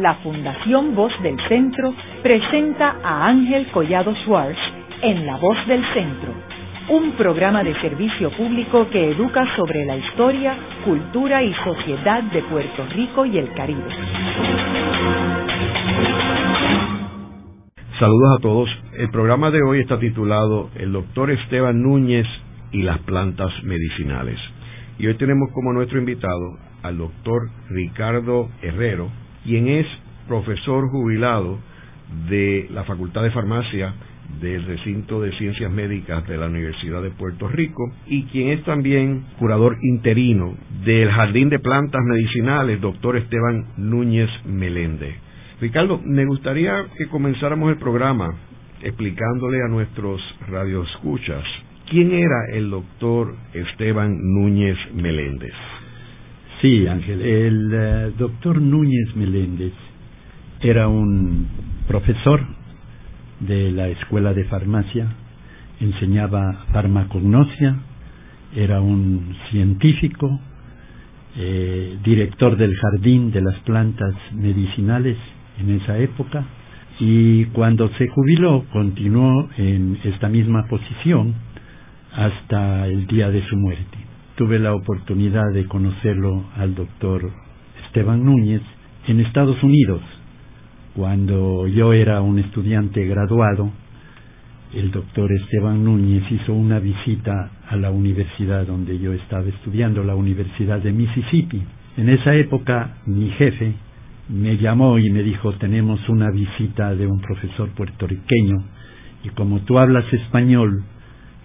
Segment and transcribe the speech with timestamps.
[0.00, 4.58] la Fundación Voz del Centro presenta a Ángel Collado Schwartz
[5.02, 6.32] en La Voz del Centro,
[6.88, 12.86] un programa de servicio público que educa sobre la historia, cultura y sociedad de Puerto
[12.94, 13.90] Rico y el Caribe.
[17.98, 18.70] Saludos a todos.
[18.96, 22.26] El programa de hoy está titulado El doctor Esteban Núñez
[22.72, 24.38] y las plantas medicinales.
[24.98, 29.10] Y hoy tenemos como nuestro invitado al doctor Ricardo Herrero,
[29.44, 29.86] quien es
[30.30, 31.58] profesor jubilado
[32.28, 33.92] de la Facultad de Farmacia
[34.40, 39.24] del recinto de ciencias médicas de la Universidad de Puerto Rico y quien es también
[39.40, 40.54] curador interino
[40.84, 45.16] del Jardín de Plantas Medicinales, doctor Esteban Núñez Meléndez.
[45.60, 48.32] Ricardo, me gustaría que comenzáramos el programa
[48.82, 51.42] explicándole a nuestros radioescuchas
[51.90, 55.54] quién era el doctor Esteban Núñez Meléndez.
[56.62, 59.72] Sí, Ángel, el eh, doctor Núñez Meléndez
[60.60, 61.46] era un
[61.86, 62.40] profesor
[63.40, 65.06] de la Escuela de Farmacia,
[65.80, 67.76] enseñaba farmacognosia,
[68.54, 70.40] era un científico,
[71.36, 75.16] eh, director del Jardín de las Plantas Medicinales
[75.58, 76.44] en esa época,
[76.98, 81.34] y cuando se jubiló continuó en esta misma posición
[82.12, 87.30] hasta el día de su muerte tuve la oportunidad de conocerlo al doctor
[87.84, 88.62] Esteban Núñez
[89.06, 90.00] en Estados Unidos.
[90.94, 93.70] Cuando yo era un estudiante graduado,
[94.74, 100.16] el doctor Esteban Núñez hizo una visita a la universidad donde yo estaba estudiando, la
[100.16, 101.62] Universidad de Mississippi.
[101.96, 103.72] En esa época mi jefe
[104.28, 108.56] me llamó y me dijo, tenemos una visita de un profesor puertorriqueño
[109.24, 110.84] y como tú hablas español,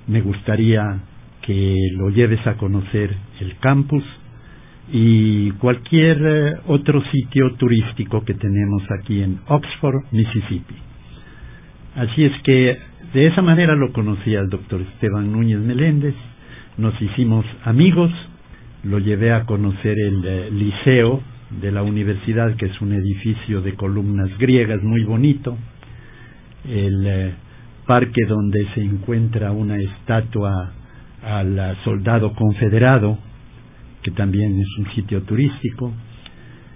[0.08, 1.02] me gustaría
[1.42, 4.04] que lo lleves a conocer el campus
[4.92, 10.76] y cualquier eh, otro sitio turístico que tenemos aquí en Oxford, Mississippi.
[11.96, 12.78] Así es que
[13.14, 16.16] de esa manera lo conocí al doctor Esteban Núñez Meléndez,
[16.78, 18.12] nos hicimos amigos,
[18.84, 21.22] lo llevé a conocer el eh, liceo
[21.62, 25.58] de la universidad, que es un edificio de columnas griegas muy bonito,
[26.68, 27.34] el eh,
[27.88, 30.74] parque donde se encuentra una estatua
[31.24, 33.18] al soldado confederado,
[34.06, 35.92] que también es un sitio turístico.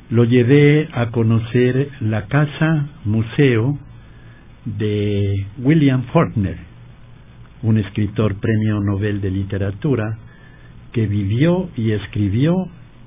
[0.09, 3.77] Lo llevé a conocer la casa museo
[4.65, 6.57] de William Faulkner,
[7.61, 10.17] un escritor premio Nobel de literatura
[10.91, 12.55] que vivió y escribió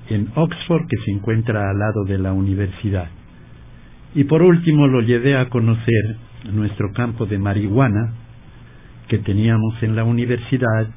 [0.09, 3.09] en Oxford, que se encuentra al lado de la universidad.
[4.15, 6.15] Y por último lo llevé a conocer
[6.53, 8.13] nuestro campo de marihuana
[9.09, 10.87] que teníamos en la universidad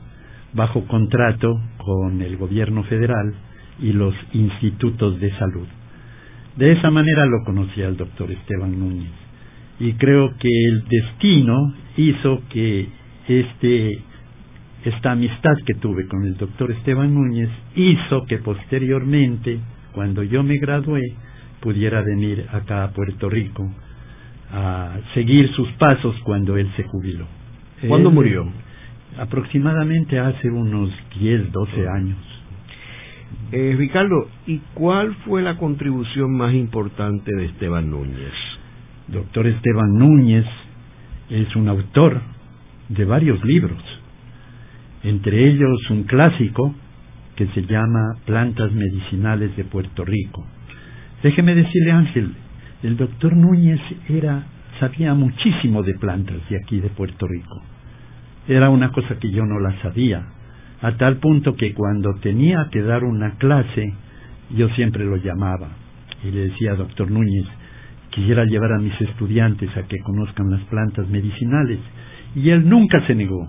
[0.57, 3.35] bajo contrato con el gobierno federal
[3.79, 5.67] y los institutos de salud.
[6.57, 9.13] De esa manera lo conocí al doctor Esteban Núñez
[9.79, 12.89] y creo que el destino hizo que
[13.29, 13.99] este
[14.85, 19.59] esta amistad que tuve con el doctor Esteban Núñez hizo que posteriormente,
[19.93, 21.03] cuando yo me gradué,
[21.61, 23.69] pudiera venir acá a Puerto Rico
[24.53, 27.27] a seguir sus pasos cuando él se jubiló.
[27.89, 28.47] ¿Cuándo murió?
[29.19, 32.19] Aproximadamente hace unos 10, 12 años.
[33.53, 38.33] Eh, Ricardo, ¿y cuál fue la contribución más importante de Esteban Núñez?
[39.09, 40.45] Doctor Esteban Núñez
[41.31, 42.21] es un autor
[42.89, 43.83] de varios libros,
[45.03, 46.75] entre ellos un clásico
[47.37, 50.45] que se llama Plantas Medicinales de Puerto Rico.
[51.23, 52.33] Déjeme decirle, Ángel,
[52.83, 54.47] el doctor Núñez era,
[54.81, 57.76] sabía muchísimo de plantas de aquí de Puerto Rico
[58.49, 60.25] era una cosa que yo no la sabía,
[60.83, 63.95] a tal punto que cuando tenía que dar una clase,
[64.55, 65.69] yo siempre lo llamaba
[66.23, 67.47] y le decía, doctor Núñez,
[68.11, 71.79] quisiera llevar a mis estudiantes a que conozcan las plantas medicinales,
[72.35, 73.49] y él nunca se negó.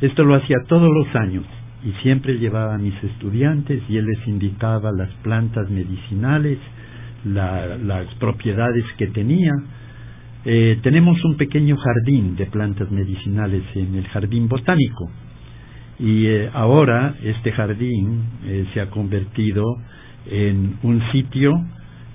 [0.00, 1.44] Esto lo hacía todos los años,
[1.84, 6.58] y siempre llevaba a mis estudiantes y él les indicaba las plantas medicinales,
[7.24, 9.52] las propiedades que tenía,
[10.48, 15.10] eh, tenemos un pequeño jardín de plantas medicinales en el jardín botánico
[15.98, 19.64] y eh, ahora este jardín eh, se ha convertido
[20.30, 21.52] en un sitio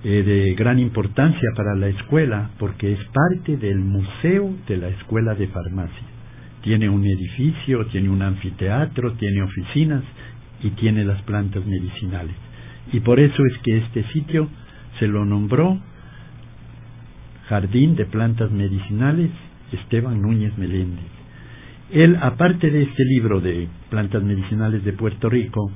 [0.03, 5.47] de gran importancia para la escuela porque es parte del museo de la escuela de
[5.47, 6.07] farmacia.
[6.63, 10.03] Tiene un edificio, tiene un anfiteatro, tiene oficinas
[10.63, 12.33] y tiene las plantas medicinales.
[12.93, 14.47] Y por eso es que este sitio
[14.99, 15.79] se lo nombró
[17.47, 19.31] Jardín de Plantas Medicinales,
[19.71, 21.05] Esteban Núñez Meléndez.
[21.91, 25.71] Él, aparte de este libro de Plantas Medicinales de Puerto Rico,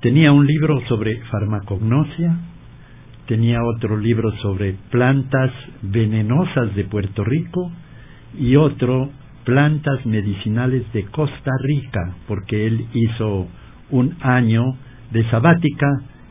[0.00, 2.38] tenía un libro sobre farmacognosia,
[3.26, 5.50] tenía otro libro sobre plantas
[5.82, 7.72] venenosas de Puerto Rico
[8.38, 9.10] y otro
[9.44, 13.46] plantas medicinales de Costa Rica, porque él hizo
[13.90, 14.76] un año
[15.10, 15.86] de sabática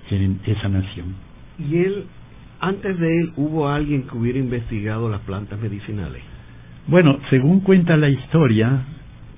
[0.09, 1.15] en esa nación.
[1.59, 2.05] ¿Y él,
[2.63, 6.21] antes de él, hubo alguien que hubiera investigado las plantas medicinales?
[6.87, 8.85] Bueno, según cuenta la historia,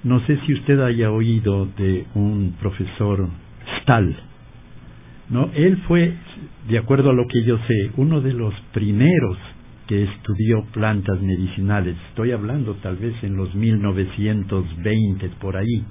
[0.03, 3.27] no sé si usted haya oído de un profesor
[3.81, 4.15] Stahl.
[5.29, 6.13] No, él fue,
[6.67, 9.37] de acuerdo a lo que yo sé, uno de los primeros
[9.87, 11.95] que estudió plantas medicinales.
[12.09, 15.83] Estoy hablando tal vez en los 1920 por ahí.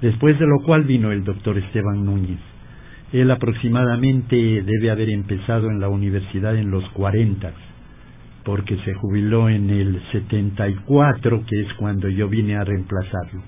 [0.00, 2.40] Después de lo cual vino el doctor Esteban Núñez.
[3.12, 7.52] Él aproximadamente debe haber empezado en la universidad en los 40,
[8.44, 13.42] porque se jubiló en el 74, que es cuando yo vine a reemplazarlo.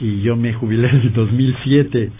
[0.00, 2.10] Y yo me jubilé en el 2007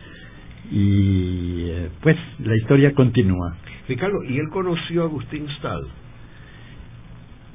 [0.71, 3.57] y eh, pues la historia continúa.
[3.89, 5.87] Ricardo, ¿y él conoció a Agustín Stahl?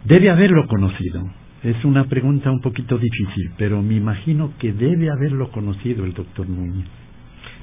[0.06, 1.24] Debe haberlo conocido.
[1.64, 6.48] Es una pregunta un poquito difícil, pero me imagino que debe haberlo conocido el doctor
[6.48, 6.88] Núñez.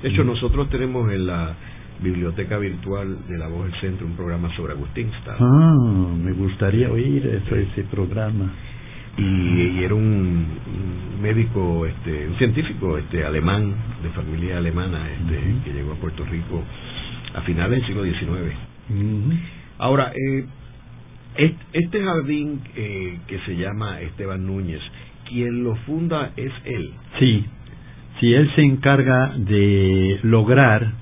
[0.03, 1.55] De hecho, nosotros tenemos en la
[2.03, 5.37] biblioteca virtual de La Voz del Centro un programa sobre Agustín Stahl.
[5.41, 8.53] Ah, me gustaría oír ese programa.
[9.19, 10.47] Y, era un,
[11.23, 16.63] médico, este, un científico este, alemán, de familia alemana, este, que llegó a Puerto Rico
[17.35, 19.41] a finales del siglo XIX.
[19.79, 20.45] Ahora, eh,
[21.73, 24.81] este jardín eh, que se llama Esteban Núñez,
[25.29, 26.93] quien lo funda es él.
[27.19, 27.45] Sí,
[28.21, 30.93] sí, él se encarga de lograr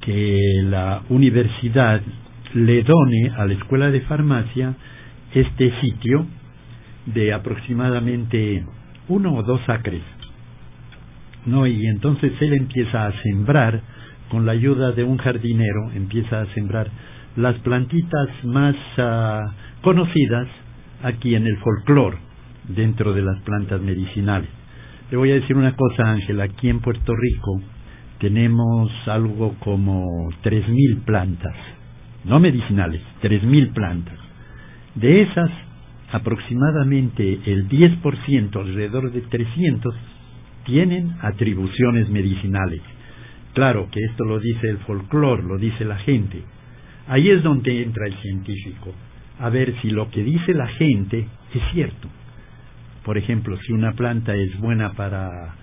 [0.00, 2.00] que la universidad
[2.54, 4.74] le done a la escuela de farmacia
[5.34, 6.26] este sitio
[7.06, 8.64] de aproximadamente
[9.08, 10.02] uno o dos acres.
[11.46, 13.80] No, y entonces él empieza a sembrar,
[14.30, 16.88] con la ayuda de un jardinero, empieza a sembrar
[17.36, 19.52] las plantitas más ah,
[19.82, 20.48] conocidas
[21.02, 22.16] aquí en el folclore,
[22.68, 24.48] dentro de las plantas medicinales.
[25.10, 27.60] Le voy a decir una cosa, Ángel, aquí en Puerto Rico
[28.18, 31.54] tenemos algo como tres mil plantas,
[32.24, 34.18] no medicinales, tres mil plantas.
[34.94, 35.50] De esas,
[36.12, 39.94] aproximadamente el 10%, alrededor de 300,
[40.64, 42.80] tienen atribuciones medicinales.
[43.52, 46.42] Claro que esto lo dice el folclore, lo dice la gente,
[47.06, 48.92] Ahí es donde entra el científico,
[49.38, 52.08] a ver si lo que dice la gente es cierto.
[53.04, 55.54] Por ejemplo, si una planta es buena para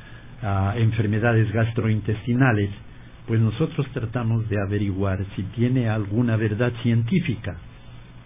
[0.41, 2.69] ah, enfermedades gastrointestinales,
[3.27, 7.57] pues nosotros tratamos de averiguar si tiene alguna verdad científica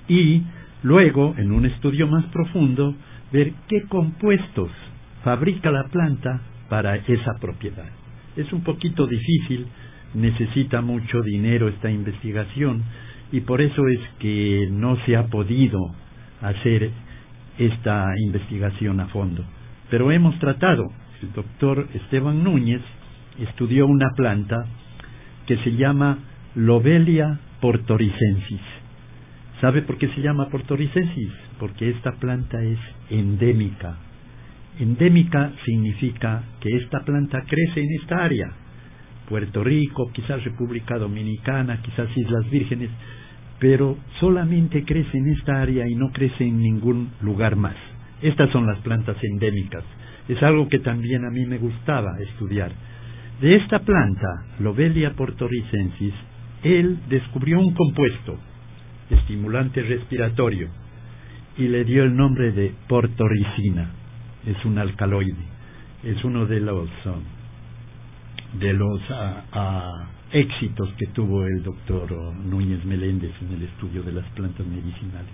[0.07, 0.43] y
[0.83, 2.95] luego, en un estudio más profundo,
[3.31, 4.69] ver qué compuestos
[5.23, 7.89] fabrica la planta para esa propiedad.
[8.35, 9.65] Es un poquito difícil,
[10.13, 12.83] necesita mucho dinero esta investigación,
[13.31, 15.79] y por eso es que no se ha podido
[16.41, 16.91] hacer
[17.57, 19.43] esta investigación a fondo.
[19.89, 20.83] Pero hemos tratado.
[21.21, 22.81] El doctor Esteban Núñez
[23.39, 24.65] estudió una planta
[25.45, 26.19] que se llama
[26.55, 28.61] Lobelia portoricensis.
[29.61, 31.31] ¿Sabe por qué se llama portoricensis?
[31.59, 32.79] Porque esta planta es
[33.09, 33.97] endémica.
[34.79, 38.51] Endémica significa que esta planta crece en esta área.
[39.29, 42.89] Puerto Rico, quizás República Dominicana, quizás Islas Vírgenes,
[43.59, 47.75] pero solamente crece en esta área y no crece en ningún lugar más.
[48.21, 49.83] Estas son las plantas endémicas.
[50.27, 52.71] Es algo que también a mí me gustaba estudiar.
[53.41, 54.27] De esta planta,
[54.59, 56.13] Lobelia portoricensis,
[56.63, 58.37] él descubrió un compuesto,
[59.09, 60.69] estimulante respiratorio,
[61.57, 63.91] y le dio el nombre de portoricina.
[64.45, 65.35] Es un alcaloide.
[66.03, 72.83] Es uno de los um, de los ah, ah, éxitos que tuvo el doctor Núñez
[72.83, 75.31] Meléndez en el estudio de las plantas medicinales.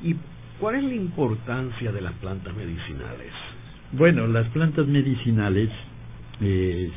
[0.00, 0.14] ¿Y
[0.60, 3.32] cuál es la importancia de las plantas medicinales?
[3.90, 5.70] Bueno, las plantas medicinales,
[6.40, 6.88] eh,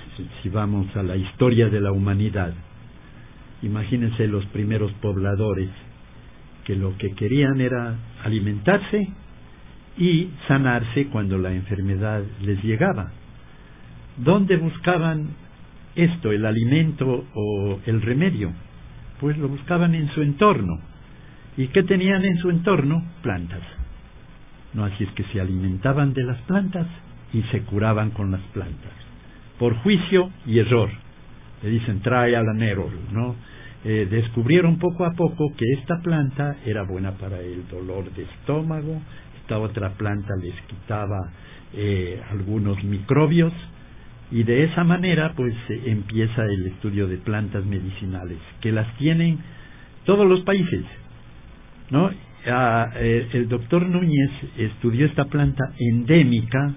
[0.44, 2.54] si vamos a la historia de la humanidad,
[3.64, 5.70] imagínense los primeros pobladores
[6.64, 9.10] que lo que querían era alimentarse
[9.98, 13.12] y sanarse cuando la enfermedad les llegaba.
[14.18, 15.45] ¿Dónde buscaban
[15.96, 18.52] esto, el alimento o el remedio?
[19.20, 20.80] Pues lo buscaban en su entorno.
[21.58, 23.04] ¿Y qué tenían en su entorno?
[23.22, 23.62] Plantas.
[24.74, 26.88] No, así es que se alimentaban de las plantas
[27.34, 28.92] y se curaban con las plantas.
[29.58, 30.90] Por juicio y error.
[31.64, 33.36] Le dicen trial and error, ¿no?
[33.86, 39.00] Eh, descubrieron poco a poco que esta planta era buena para el dolor de estómago,
[39.42, 41.32] esta otra planta les quitaba
[41.72, 43.54] eh, algunos microbios,
[44.36, 49.40] Y de esa manera, pues empieza el estudio de plantas medicinales, que las tienen
[50.04, 50.84] todos los países,
[51.90, 52.12] ¿no?
[52.46, 56.74] Ah, eh, el doctor Núñez estudió esta planta endémica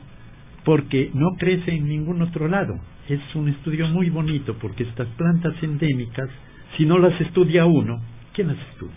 [0.65, 2.75] porque no crece en ningún otro lado.
[3.09, 6.31] Es un estudio muy bonito porque estas plantas endémicas,
[6.77, 8.01] si no las estudia uno,
[8.35, 8.95] ¿quién las estudia?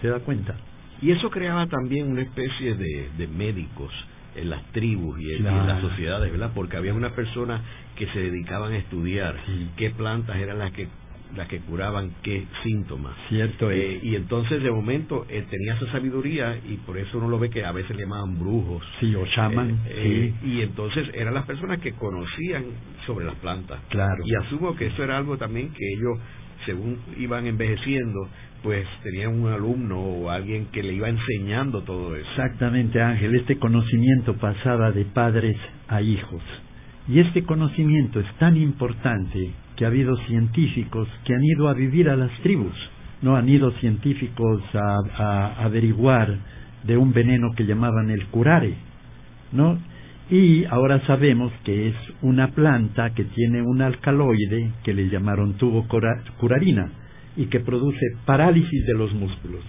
[0.00, 0.56] ¿Se da cuenta?
[1.02, 3.92] Y eso creaba también una especie de, médicos
[4.34, 6.52] en las tribus y en, las sociedades, ¿verdad?
[6.54, 7.62] Porque había unas personas
[7.96, 9.36] que se dedicaban a estudiar
[9.76, 10.88] qué plantas eran las que
[11.36, 13.16] las que curaban qué síntomas.
[13.28, 17.38] Cierto eh, y entonces de momento eh, tenía esa sabiduría y por eso uno lo
[17.38, 18.84] ve que a veces le llamaban brujos.
[19.00, 19.80] Sí, o shaman.
[19.86, 22.64] Eh, y entonces eran las personas que conocían
[23.06, 23.80] sobre las plantas.
[23.88, 24.24] Claro.
[24.24, 26.18] Y asumo que eso era algo también que ellos,
[26.66, 28.28] según iban envejeciendo,
[28.62, 32.26] pues tenían un alumno o alguien que le iba enseñando todo eso.
[32.30, 33.34] Exactamente, Ángel.
[33.34, 35.56] Este conocimiento pasaba de padres
[35.88, 36.42] a hijos.
[37.06, 42.08] Y este conocimiento es tan importante que ha habido científicos que han ido a vivir
[42.08, 42.74] a las tribus,
[43.20, 46.38] no han ido científicos a, averiguar
[46.84, 48.74] de un veneno que llamaban el curare,
[49.52, 49.78] ¿no?
[50.30, 55.86] Y ahora sabemos que es una planta que tiene un alcaloide que le llamaron tubo
[56.38, 56.90] curarina
[57.36, 59.62] y que produce parálisis de los músculos.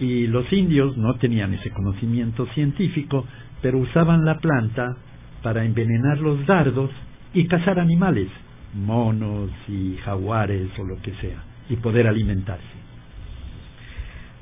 [0.00, 3.26] Y los indios no tenían ese conocimiento científico,
[3.60, 4.96] pero usaban la planta
[5.42, 6.90] para envenenar los dardos
[7.34, 8.28] y cazar animales,
[8.74, 12.64] monos y jaguares o lo que sea, y poder alimentarse.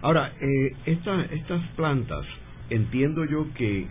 [0.02, 2.26] Ahora, eh, estas plantas,
[2.68, 3.86] entiendo yo que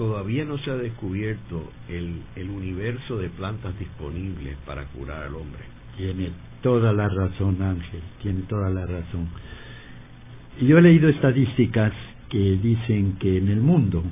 [0.00, 5.60] todavía no se ha descubierto el, el universo de plantas disponibles para curar al hombre.
[5.94, 6.30] Tiene
[6.62, 9.28] toda la razón, Ángel, tiene toda la razón.
[10.62, 11.92] Yo he leído estadísticas
[12.30, 14.02] que dicen que en el mundo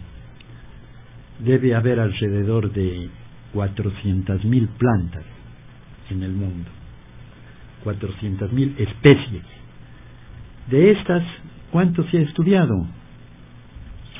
[1.38, 3.08] debe haber alrededor de
[3.54, 5.24] 400.000 plantas
[6.10, 6.68] en el mundo.
[7.86, 9.44] 400.000 especies.
[10.70, 11.22] De estas,
[11.72, 12.97] ¿cuánto se ha estudiado?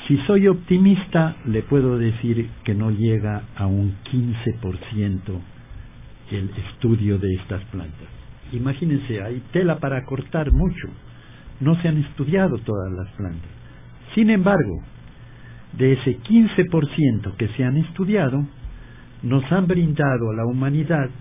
[0.09, 5.21] Si soy optimista, le puedo decir que no llega a un 15%
[6.31, 8.07] el estudio de estas plantas.
[8.51, 10.87] Imagínense, hay tela para cortar mucho.
[11.59, 13.51] No se han estudiado todas las plantas.
[14.15, 14.81] Sin embargo,
[15.77, 18.43] de ese 15% que se han estudiado,
[19.21, 21.11] nos han brindado a la humanidad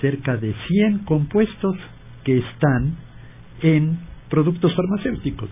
[0.00, 1.76] cerca de 100 compuestos
[2.24, 2.96] que están
[3.60, 3.98] en
[4.30, 5.50] productos farmacéuticos.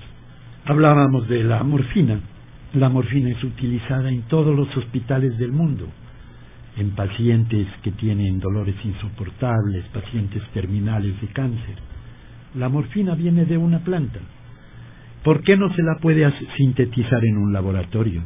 [0.64, 2.20] Hablábamos de la morfina.
[2.74, 5.88] La morfina es utilizada en todos los hospitales del mundo,
[6.76, 11.74] en pacientes que tienen dolores insoportables, pacientes terminales de cáncer.
[12.54, 14.20] La morfina viene de una planta.
[15.24, 18.22] ¿Por qué no se la puede sintetizar en un laboratorio?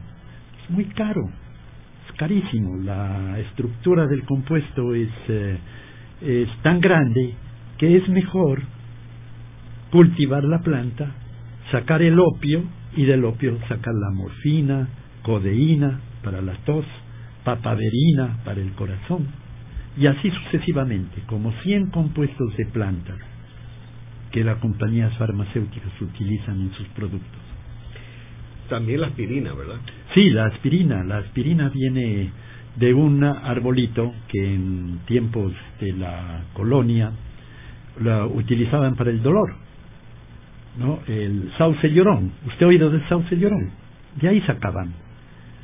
[0.63, 1.23] Es muy caro,
[2.07, 2.77] es carísimo.
[2.85, 5.59] La estructura del compuesto es, eh,
[6.21, 7.33] es tan grande
[7.79, 8.61] que es mejor
[9.91, 11.15] cultivar la planta,
[11.71, 12.63] sacar el opio
[12.97, 14.89] y del opio sacar la morfina,
[15.23, 16.85] codeína para la tos,
[17.45, 19.27] papaverina para el corazón
[19.97, 23.19] y así sucesivamente, como 100 compuestos de plantas
[24.33, 27.41] que las compañías farmacéuticas utilizan en sus productos.
[28.69, 29.77] También la aspirina, ¿verdad?
[30.15, 31.05] Sí, la aspirina.
[31.05, 32.31] La aspirina viene
[32.77, 37.13] de un arbolito que en tiempos de la colonia
[38.03, 39.55] la utilizaban para el dolor,
[40.79, 41.01] ¿no?
[41.07, 42.33] El sauce llorón.
[42.47, 43.71] ¿Usted ha oído del sauce llorón?
[44.21, 44.93] De ahí sacaban.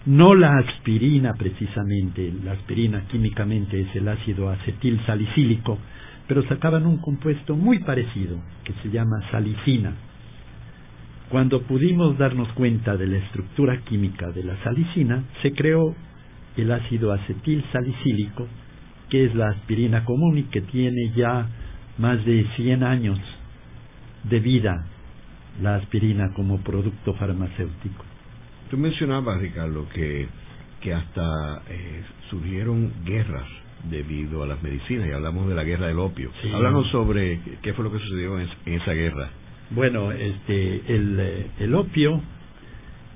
[0.07, 5.79] No la aspirina precisamente, la aspirina químicamente es el ácido acetil salicílico,
[6.26, 9.93] pero sacaban un compuesto muy parecido que se llama salicina.
[11.29, 15.95] Cuando pudimos darnos cuenta de la estructura química de la salicina, se creó
[16.57, 18.49] el ácido acetil salicílico,
[19.11, 21.47] que es la aspirina común y que tiene ya
[21.99, 23.19] más de 100 años
[24.25, 24.87] de vida
[25.61, 28.05] la aspirina como producto farmacéutico.
[28.71, 30.29] Tú mencionabas, Ricardo, que,
[30.81, 33.47] que hasta eh, surgieron guerras
[33.88, 36.31] debido a las medicinas y hablamos de la guerra del opio.
[36.55, 39.31] Háblanos sobre qué fue lo que sucedió en, esa guerra.
[39.71, 42.21] Bueno, este, el, el opio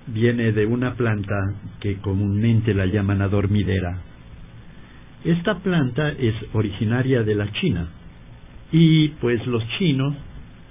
[0.06, 1.34] viene de una planta
[1.80, 3.98] que comúnmente la llaman adormidera.
[5.24, 7.88] Esta planta es originaria de la China
[8.72, 10.14] y pues los chinos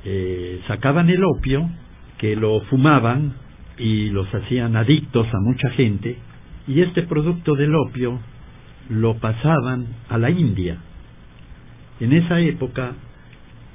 [0.06, 1.70] eh, sacaban el opio
[2.18, 3.34] que lo fumaban
[3.78, 6.18] y los hacían adictos a mucha gente
[6.68, 8.20] y este producto del opio
[8.90, 10.78] lo pasaban a la India.
[12.00, 12.94] En esa época,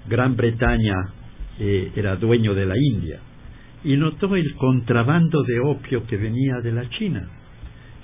[0.09, 0.95] Gran Bretaña
[1.59, 3.21] eh, era dueño de la India
[3.85, 7.29] y notó el contrabando de opio que venía de la China.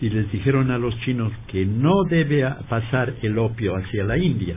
[0.01, 4.57] y les dijeron a los chinos que no debe pasar el opio hacia la India.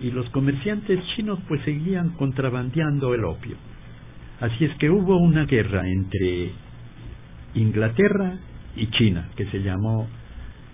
[0.00, 3.56] Y los comerciantes chinos pues seguían contrabandeando el opio.
[4.40, 6.50] Así es que hubo una guerra entre
[7.54, 8.34] Inglaterra
[8.76, 10.08] y China, que se llamó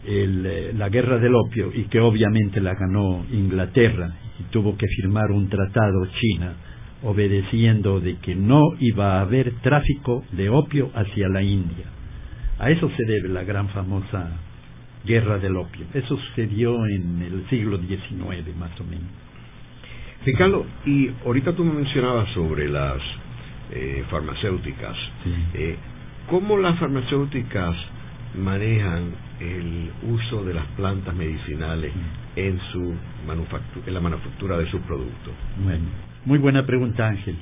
[0.05, 5.31] eh, la guerra del opio y que obviamente la ganó Inglaterra y tuvo que firmar
[5.31, 6.55] un tratado China
[7.03, 11.87] obedeciendo de que no iba a haber tráfico de opio hacia la India.
[12.59, 14.31] A eso se debe la gran famosa
[15.05, 15.87] guerra del opio.
[15.95, 19.09] Eso sucedió en el siglo XIX más o menos.
[20.25, 23.01] Ricardo, y ahorita tú me mencionabas sobre las
[23.73, 24.97] eh, farmacéuticas.
[25.55, 25.77] Eh,
[26.29, 27.75] ¿Cómo las farmacéuticas
[28.37, 31.93] manejan el uso de las plantas medicinales
[32.37, 32.95] en su
[33.27, 35.33] manufactura, en la manufactura de sus productos?
[35.65, 35.87] Bueno,
[36.27, 37.37] muy buena pregunta, Ángel.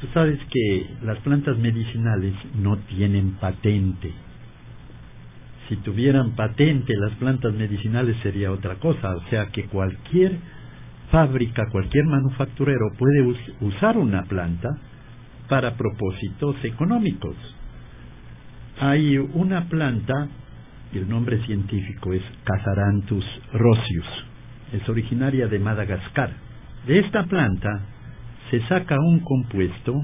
[0.00, 4.10] Tú sabes que las plantas medicinales no tienen patente.
[5.70, 10.36] Si tuvieran patente las plantas medicinales sería otra cosa, o sea que cualquier
[11.12, 13.22] fábrica, cualquier manufacturero puede
[13.60, 14.68] usar una planta
[15.48, 17.36] para propósitos económicos.
[18.80, 20.26] Hay una planta,
[20.92, 24.26] el nombre científico es Casaranthus roseus,
[24.72, 26.30] es originaria de Madagascar.
[26.84, 27.82] De esta planta
[28.50, 29.94] se saca un compuesto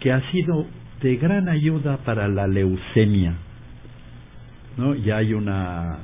[0.00, 0.66] que ha sido
[1.02, 3.36] de gran ayuda para la leucemia.
[4.76, 4.94] ¿No?
[4.94, 5.98] Ya hay una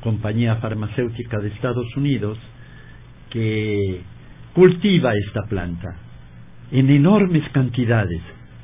[0.00, 2.38] compañía farmacéutica de Estados Unidos
[3.30, 4.02] que
[4.54, 5.96] cultiva esta planta
[6.70, 8.20] en enormes cantidades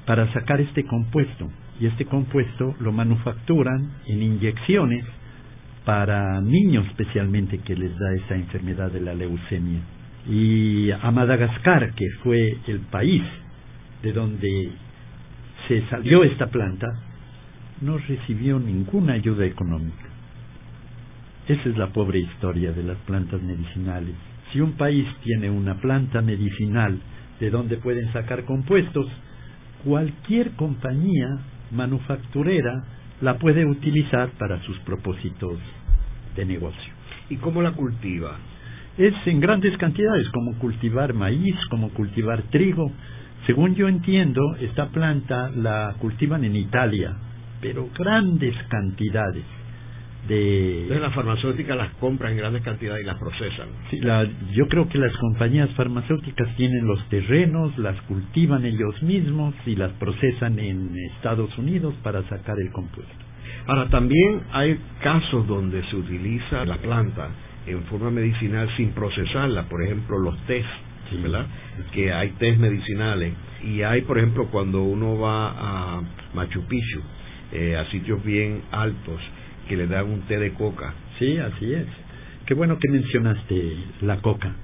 [0.06, 1.48] para sacar este compuesto.
[1.80, 5.04] Y este compuesto lo manufacturan en inyecciones
[5.84, 9.80] para niños especialmente que les da esa enfermedad de la leucemia.
[10.28, 13.22] Y a Madagascar, que fue el país
[14.02, 14.70] de donde
[15.66, 16.86] se salió esta planta,
[17.82, 20.04] no recibió ninguna ayuda económica.
[21.48, 24.14] Esa es la pobre historia de las plantas medicinales.
[24.52, 26.98] Si un país tiene una planta medicinal
[27.40, 29.06] de donde pueden sacar compuestos,
[29.84, 31.40] cualquier compañía
[31.72, 32.84] manufacturera
[33.20, 35.58] la puede utilizar para sus propósitos
[36.36, 36.92] de negocio.
[37.28, 38.36] ¿Y cómo la cultiva?
[38.96, 42.92] Es en grandes cantidades, como cultivar maíz, como cultivar trigo.
[43.46, 47.16] Según yo entiendo, esta planta la cultivan en Italia,
[47.62, 49.44] pero grandes cantidades
[50.28, 50.82] de...
[50.82, 53.68] Entonces las farmacéuticas las compran en grandes cantidades y las procesan.
[53.90, 59.54] Sí, la, yo creo que las compañías farmacéuticas tienen los terrenos, las cultivan ellos mismos
[59.64, 63.14] y las procesan en Estados Unidos para sacar el compuesto.
[63.66, 67.28] Ahora, también hay casos donde se utiliza la planta
[67.66, 70.66] en forma medicinal sin procesarla, por ejemplo, los test,
[71.22, 71.46] ¿verdad?
[71.92, 76.02] Que hay test medicinales y hay, por ejemplo, cuando uno va a
[76.34, 77.02] Machu Picchu,
[77.52, 79.20] eh, a sitios bien altos,
[79.68, 80.94] que le dan un té de coca.
[81.18, 81.86] Sí, así es.
[82.46, 84.54] Qué bueno que mencionaste la coca.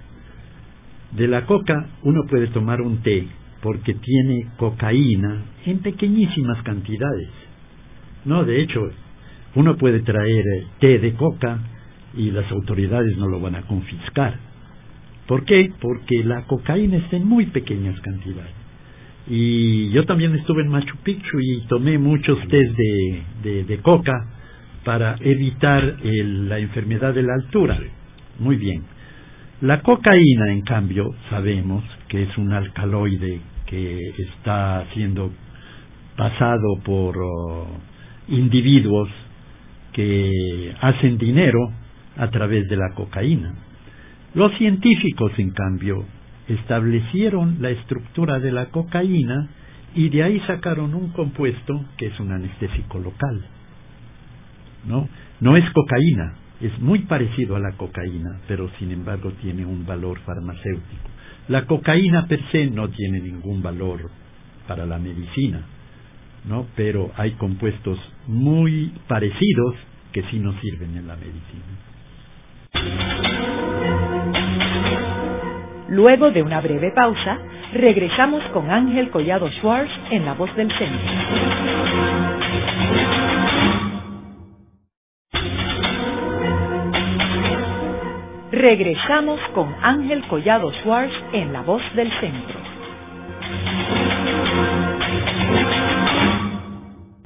[1.12, 3.26] De la coca uno puede tomar un té
[3.62, 7.28] porque tiene cocaína en pequeñísimas cantidades.
[8.24, 8.80] No, de hecho,
[9.54, 11.58] uno puede traer eh, té de coca
[12.14, 14.38] y las autoridades no lo van a confiscar.
[15.26, 15.72] ¿Por qué?
[15.80, 18.67] Porque la cocaína está en muy pequeñas cantidades.
[19.30, 24.12] Y yo también estuve en Machu Picchu y tomé muchos tés de, de, de coca
[24.84, 27.78] para evitar la enfermedad de la altura.
[28.38, 28.82] Muy bien.
[29.60, 35.32] La cocaína, en cambio, sabemos que es un alcaloide que está siendo
[36.16, 37.66] pasado por oh,
[38.28, 39.08] individuos
[39.92, 41.58] que hacen dinero
[42.16, 43.52] a través de la cocaína.
[44.34, 46.04] Los científicos, en cambio,
[46.48, 49.48] establecieron la estructura de la cocaína
[49.94, 53.44] y de ahí sacaron un compuesto que es un anestésico local.
[54.86, 55.08] ¿no?
[55.40, 60.18] No es cocaína, es muy parecido a la cocaína, pero sin embargo tiene un valor
[60.20, 61.08] farmacéutico.
[61.48, 64.10] La cocaína per se no tiene ningún valor
[64.66, 65.62] para la medicina,
[66.46, 66.66] ¿no?
[66.76, 69.76] Pero hay compuestos muy parecidos
[70.12, 71.64] que sí nos sirven en la medicina.
[75.88, 77.38] Luego de una breve pausa,
[77.72, 81.08] regresamos con Ángel Collado Schwartz en La Voz del Centro.
[88.52, 92.58] Regresamos con Ángel Collado Schwartz en La Voz del Centro.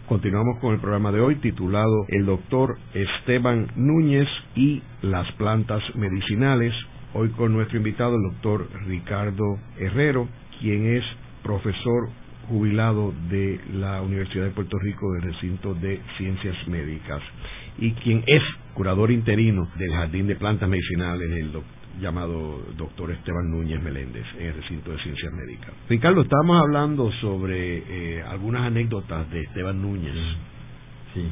[0.07, 6.75] Continuamos con el programa de hoy titulado El doctor Esteban Núñez y las plantas medicinales.
[7.15, 10.27] Hoy con nuestro invitado el doctor Ricardo Herrero,
[10.61, 11.05] quien es
[11.43, 12.09] profesor
[12.49, 17.21] jubilado de la Universidad de Puerto Rico del recinto de Ciencias Médicas
[17.77, 21.53] y quien es curador interino del Jardín de Plantas Medicinales, el
[22.01, 25.75] llamado doctor Esteban Núñez Meléndez en el recinto de Ciencias Médicas.
[25.91, 30.15] Ricardo, estábamos hablando sobre eh, algunas anécdotas de Esteban Núñez.
[31.13, 31.29] Sí.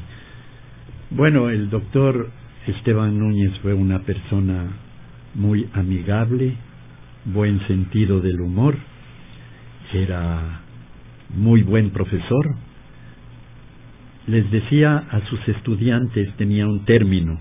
[1.09, 2.29] Bueno, el doctor
[2.67, 4.90] Esteban Núñez fue una persona
[5.35, 6.55] muy amigable,
[7.25, 8.75] buen sentido del humor,
[9.93, 10.61] era
[11.35, 12.55] muy buen profesor.
[14.27, 17.39] Les decía a sus estudiantes, tenía un término,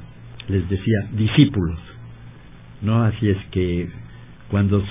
[0.49, 1.79] les decía discípulos.
[2.83, 3.05] ¿No?
[3.05, 3.89] Así es que
[4.51, 4.83] cuando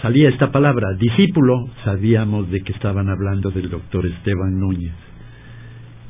[0.00, 4.94] salía esta palabra discípulo, sabíamos de que estaban hablando del doctor Esteban Núñez.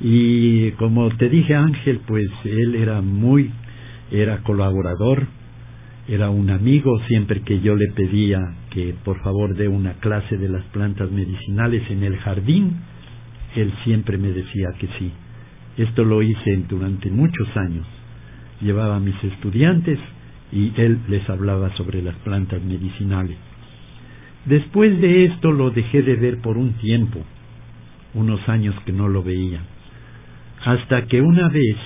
[0.00, 3.50] Y como te dije Ángel, pues él era muy,
[4.10, 5.26] era colaborador,
[6.06, 8.38] era un amigo siempre que yo le pedía
[8.70, 12.76] que por favor dé una clase de las plantas medicinales en el jardín,
[13.56, 15.12] él siempre me decía que sí.
[15.76, 17.86] Esto lo hice durante muchos años.
[18.60, 19.98] Llevaba a mis estudiantes
[20.52, 23.36] y él les hablaba sobre las plantas medicinales.
[24.44, 27.20] Después de esto lo dejé de ver por un tiempo,
[28.12, 29.60] unos años que no lo veía,
[30.64, 31.76] hasta que una vez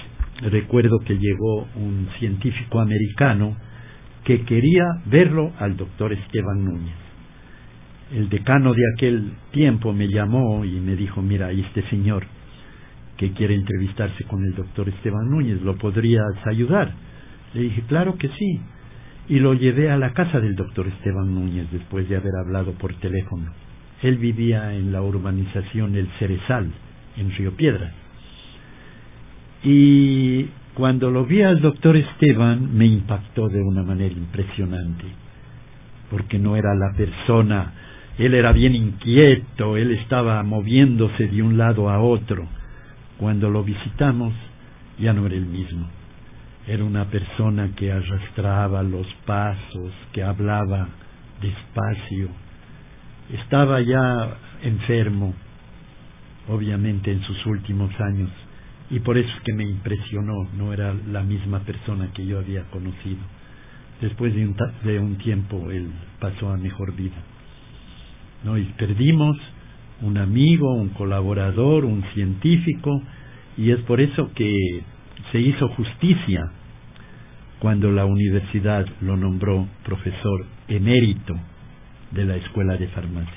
[0.43, 3.57] recuerdo que llegó un científico americano
[4.29, 6.95] que quería verlo al doctor Esteban Núñez.
[8.13, 12.27] El decano de aquel tiempo me llamó y me dijo, mira, este señor
[13.17, 16.93] que quiere entrevistarse con el doctor Esteban Núñez, ¿lo podrías ayudar?
[17.55, 18.61] Le dije, claro que sí.
[19.31, 22.93] Y lo llevé a la casa del doctor Esteban Núñez después de haber hablado por
[23.01, 23.51] teléfono.
[24.03, 26.71] Él vivía en la urbanización El Cerezal,
[27.17, 27.93] en Río Piedra.
[29.65, 35.07] Y cuando lo vi al doctor Esteban me impactó de una manera impresionante,
[36.09, 37.73] porque no era la persona,
[38.17, 42.47] él era bien inquieto, él estaba moviéndose de un lado a otro.
[43.19, 44.33] Cuando lo visitamos
[45.01, 45.89] ya no era el mismo.
[46.69, 50.87] Era una persona que arrastraba los pasos, que hablaba
[51.43, 52.29] despacio.
[53.33, 55.35] Estaba ya enfermo,
[56.47, 58.31] obviamente en sus últimos años
[58.91, 62.65] y por eso es que me impresionó, no era la misma persona que yo había
[62.71, 63.21] conocido.
[64.01, 67.17] Después de un, de un tiempo él pasó a mejor vida.
[68.45, 68.57] ¿no?
[68.57, 69.37] Y perdimos
[70.01, 73.03] un amigo, un colaborador, un científico,
[73.57, 74.83] y es por eso que
[75.33, 76.53] se hizo justicia
[77.59, 81.35] cuando la universidad lo nombró profesor emérito
[82.13, 83.35] de la Escuela de Farmacia.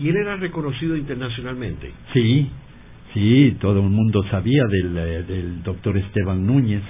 [0.00, 1.92] ¿Y él era reconocido internacionalmente?
[2.12, 2.50] Sí,
[3.16, 6.82] Sí, todo el mundo sabía del, eh, del doctor Esteban Núñez.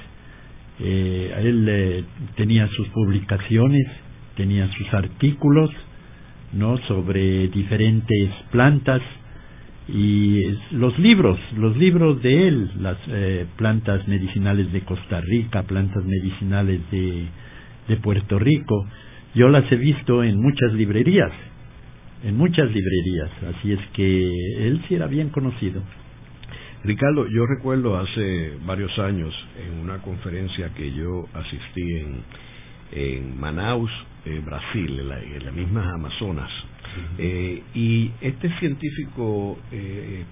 [0.81, 3.87] Eh, él eh, tenía sus publicaciones,
[4.35, 5.71] tenía sus artículos,
[6.53, 6.79] ¿no?
[6.89, 9.03] Sobre diferentes plantas
[9.87, 12.99] y los libros, los libros de él, las
[13.55, 17.27] plantas medicinales de Costa Rica, plantas medicinales de,
[17.87, 18.85] de Puerto Rico,
[19.37, 21.31] yo las he visto en muchas librerías,
[22.25, 25.83] en muchas librerías, así es que él sí era bien conocido.
[26.85, 29.35] Ricardo, yo recuerdo hace varios años
[29.65, 32.23] en una conferencia que yo asistí en,
[32.93, 33.91] en Manaus,
[34.25, 36.51] eh, Brasil, en, las mismas Amazonas,
[37.19, 40.25] eh, y este científico eh,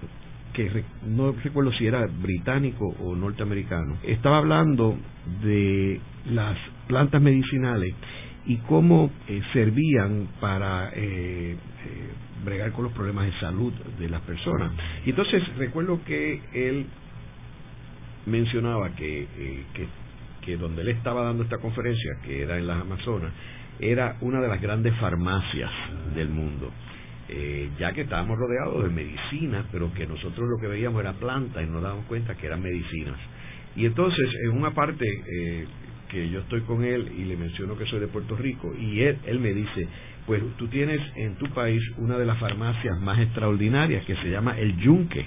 [0.53, 4.97] que no recuerdo si era británico o norteamericano, estaba hablando
[5.43, 7.93] de las plantas medicinales
[8.45, 9.11] y cómo
[9.51, 10.91] servían para
[12.45, 14.71] bregar con los problemas de salud de las personas.
[15.05, 16.85] Y entonces recuerdo que él
[18.25, 19.87] mencionaba que, eh, que,
[20.41, 23.31] que donde él estaba dando esta conferencia, que era en las Amazonas,
[23.79, 25.71] era una de las grandes farmacias
[26.15, 26.71] del mundo.
[27.27, 31.63] Eh, ya que estábamos rodeados de medicinas, pero que nosotros lo que veíamos era plantas
[31.63, 33.17] y nos dábamos cuenta que eran medicinas.
[33.75, 35.65] Y entonces, en una parte eh,
[36.09, 39.17] que yo estoy con él y le menciono que soy de Puerto Rico, y él,
[39.25, 39.87] él me dice,
[40.25, 44.57] pues tú tienes en tu país una de las farmacias más extraordinarias que se llama
[44.57, 45.25] el Yunque.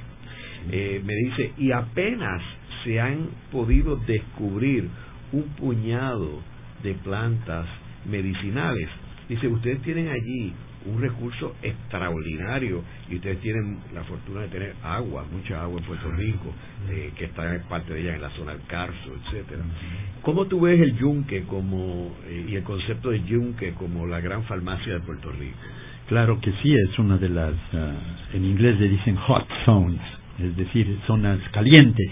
[0.70, 2.42] Eh, me dice, y apenas
[2.84, 4.88] se han podido descubrir
[5.32, 6.42] un puñado
[6.82, 7.66] de plantas
[8.06, 8.88] medicinales.
[9.28, 10.52] Dice, ustedes tienen allí
[10.88, 16.11] un recurso extraordinario y ustedes tienen la fortuna de tener agua, mucha agua en Puerto
[16.12, 16.53] Rico,
[16.90, 19.62] eh, que está en parte de ella en la zona del Carso, etcétera.
[20.22, 24.44] ¿Cómo tú ves el yunque como eh, y el concepto de yunque como la gran
[24.44, 25.57] farmacia de Puerto Rico?
[26.09, 27.94] Claro que sí, es una de las, ah,
[28.33, 30.01] en inglés le dicen hot zones,
[30.38, 32.11] es decir, zonas calientes.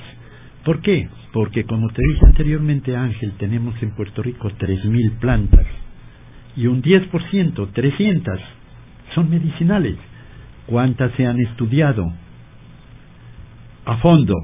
[0.64, 1.08] ¿Por qué?
[1.32, 5.66] Porque como te dije anteriormente Ángel, tenemos en Puerto Rico 3.000 plantas
[6.56, 8.40] y un 10%, 300,
[9.16, 9.96] son medicinales.
[10.66, 12.12] ¿Cuántas se han estudiado?
[13.86, 14.34] A fondo,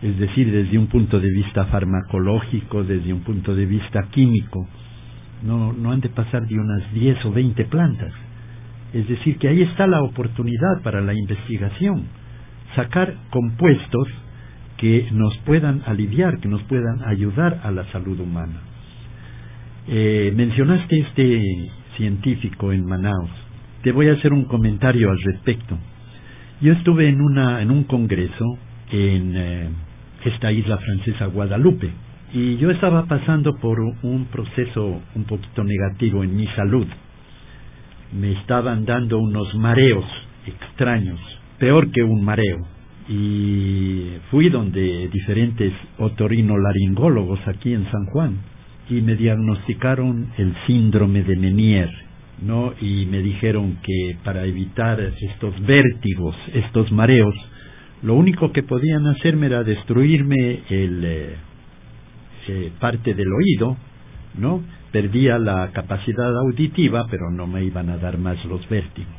[0.00, 4.66] es decir, desde un punto de vista farmacológico, desde un punto de vista químico.
[5.42, 8.12] No, no han de pasar de unas 10 o 20 plantas.
[8.92, 12.04] Es decir, que ahí está la oportunidad para la investigación,
[12.76, 14.08] sacar compuestos
[14.76, 18.60] que nos puedan aliviar, que nos puedan ayudar a la salud humana.
[19.88, 23.49] Eh, mencionaste este científico en Manaus.
[23.82, 25.78] Te voy a hacer un comentario al respecto.
[26.60, 28.58] Yo estuve en, una, en un congreso
[28.90, 29.68] en eh,
[30.24, 31.90] esta isla francesa Guadalupe
[32.32, 36.86] y yo estaba pasando por un proceso un poquito negativo en mi salud.
[38.12, 40.04] Me estaban dando unos mareos
[40.46, 41.18] extraños,
[41.58, 42.58] peor que un mareo.
[43.08, 48.36] Y fui donde diferentes otorinolaringólogos aquí en San Juan
[48.88, 52.09] y me diagnosticaron el síndrome de Menier,
[52.42, 52.72] ¿no?
[52.80, 57.34] Y me dijeron que para evitar estos vértigos, estos mareos,
[58.02, 61.36] lo único que podían hacerme era destruirme el eh,
[62.48, 63.76] eh, parte del oído,
[64.38, 64.62] ¿no?
[64.90, 69.12] Perdía la capacidad auditiva, pero no me iban a dar más los vértigos.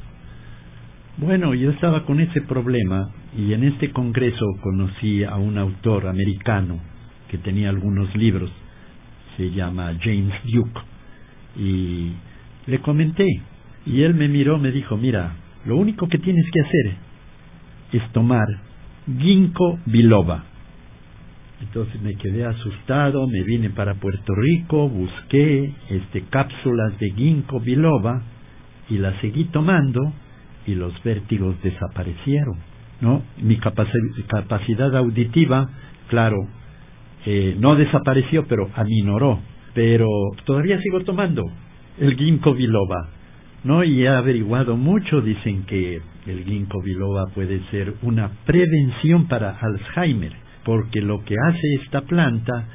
[1.17, 6.79] Bueno, yo estaba con ese problema y en este congreso conocí a un autor americano
[7.29, 8.51] que tenía algunos libros
[9.37, 10.81] se llama James Duke,
[11.57, 12.11] y
[12.67, 13.27] le comenté,
[13.85, 16.93] y él me miró, me dijo, mira, lo único que tienes que hacer
[17.93, 18.47] es tomar
[19.19, 20.45] ginkgo biloba.
[21.61, 28.23] Entonces me quedé asustado, me vine para Puerto Rico, busqué este cápsulas de ginkgo biloba
[28.89, 30.13] y las seguí tomando
[30.65, 32.57] y los vértigos desaparecieron,
[32.99, 33.23] ¿no?
[33.41, 35.69] Mi capacidad auditiva,
[36.09, 36.37] claro,
[37.25, 39.39] eh, no desapareció, pero aminoró.
[39.73, 40.07] Pero
[40.45, 41.43] todavía sigo tomando
[42.01, 43.09] el ginkgo biloba,
[43.63, 43.83] ¿no?
[43.83, 50.33] Y he averiguado mucho, dicen que el ginkgo biloba puede ser una prevención para Alzheimer,
[50.65, 52.65] porque lo que hace esta planta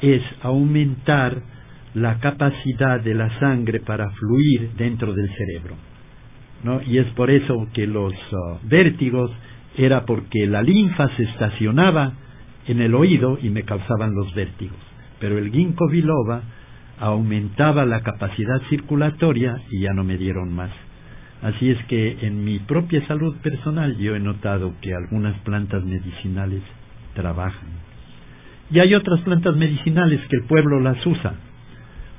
[0.00, 1.42] es aumentar
[1.92, 5.74] la capacidad de la sangre para fluir dentro del cerebro.
[6.64, 6.80] ¿no?
[6.82, 9.30] Y es por eso que los uh, vértigos
[9.76, 12.14] era porque la linfa se estacionaba
[12.66, 14.78] en el oído y me causaban los vértigos.
[15.18, 16.42] Pero el ginkgo biloba
[17.00, 20.70] aumentaba la capacidad circulatoria y ya no me dieron más.
[21.42, 26.62] Así es que en mi propia salud personal yo he notado que algunas plantas medicinales
[27.14, 27.68] trabajan.
[28.70, 31.34] Y hay otras plantas medicinales que el pueblo las usa.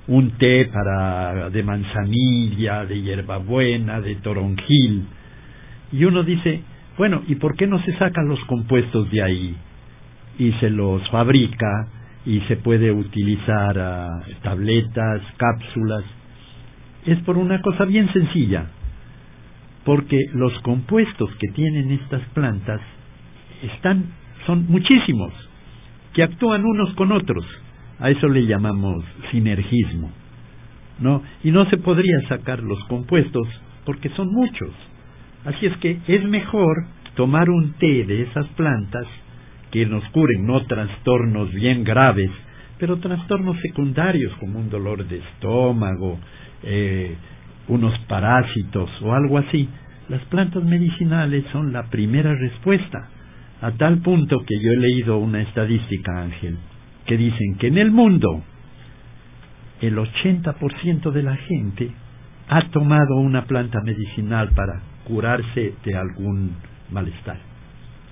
[0.08, 5.06] Un té para de manzanilla, de hierbabuena, de toronjil.
[5.94, 6.62] Y uno dice,
[6.98, 9.56] bueno, ¿y por qué no se sacan los compuestos de ahí?
[10.38, 11.88] y se los fabrica
[12.26, 16.04] y se puede utilizar ah, tabletas, cápsulas.
[17.06, 18.68] Es por una cosa bien sencilla,
[19.84, 22.82] porque los compuestos que tienen estas plantas
[23.64, 24.06] están
[24.46, 25.32] son muchísimos
[26.14, 27.46] que actúan unos con otros.
[28.00, 30.12] A eso le llamamos sinergismo.
[31.00, 31.24] ¿No?
[31.44, 33.48] Y no se podría sacar los compuestos
[33.86, 34.70] porque son muchos.
[35.46, 39.08] Así es que es mejor tomar un té de esas plantas
[39.72, 42.30] que nos curen, no trastornos bien graves,
[42.78, 46.20] pero trastornos secundarios como un dolor de estómago,
[46.64, 47.16] eh,
[47.68, 49.70] unos parásitos o algo así.
[50.10, 53.10] Las plantas medicinales son la primera respuesta,
[53.62, 56.58] a tal punto que yo he leído una estadística, Ángel,
[57.06, 58.44] que dicen que en el mundo
[59.80, 61.92] el 80% de la gente
[62.50, 66.56] ha tomado una planta medicinal para curarse de algún
[66.92, 67.38] malestar.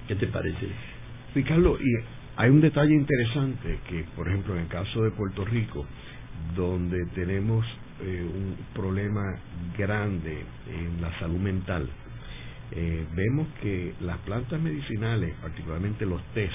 [0.08, 0.89] ¿Qué te parece?
[1.36, 1.96] Ricardo, y
[2.38, 5.86] hay un detalle interesante que, por ejemplo, en el caso de Puerto Rico,
[6.56, 7.66] donde tenemos
[8.02, 9.38] eh, un problema
[9.78, 11.88] grande en la salud mental,
[12.72, 16.52] eh, vemos que las plantas medicinales, particularmente los tés,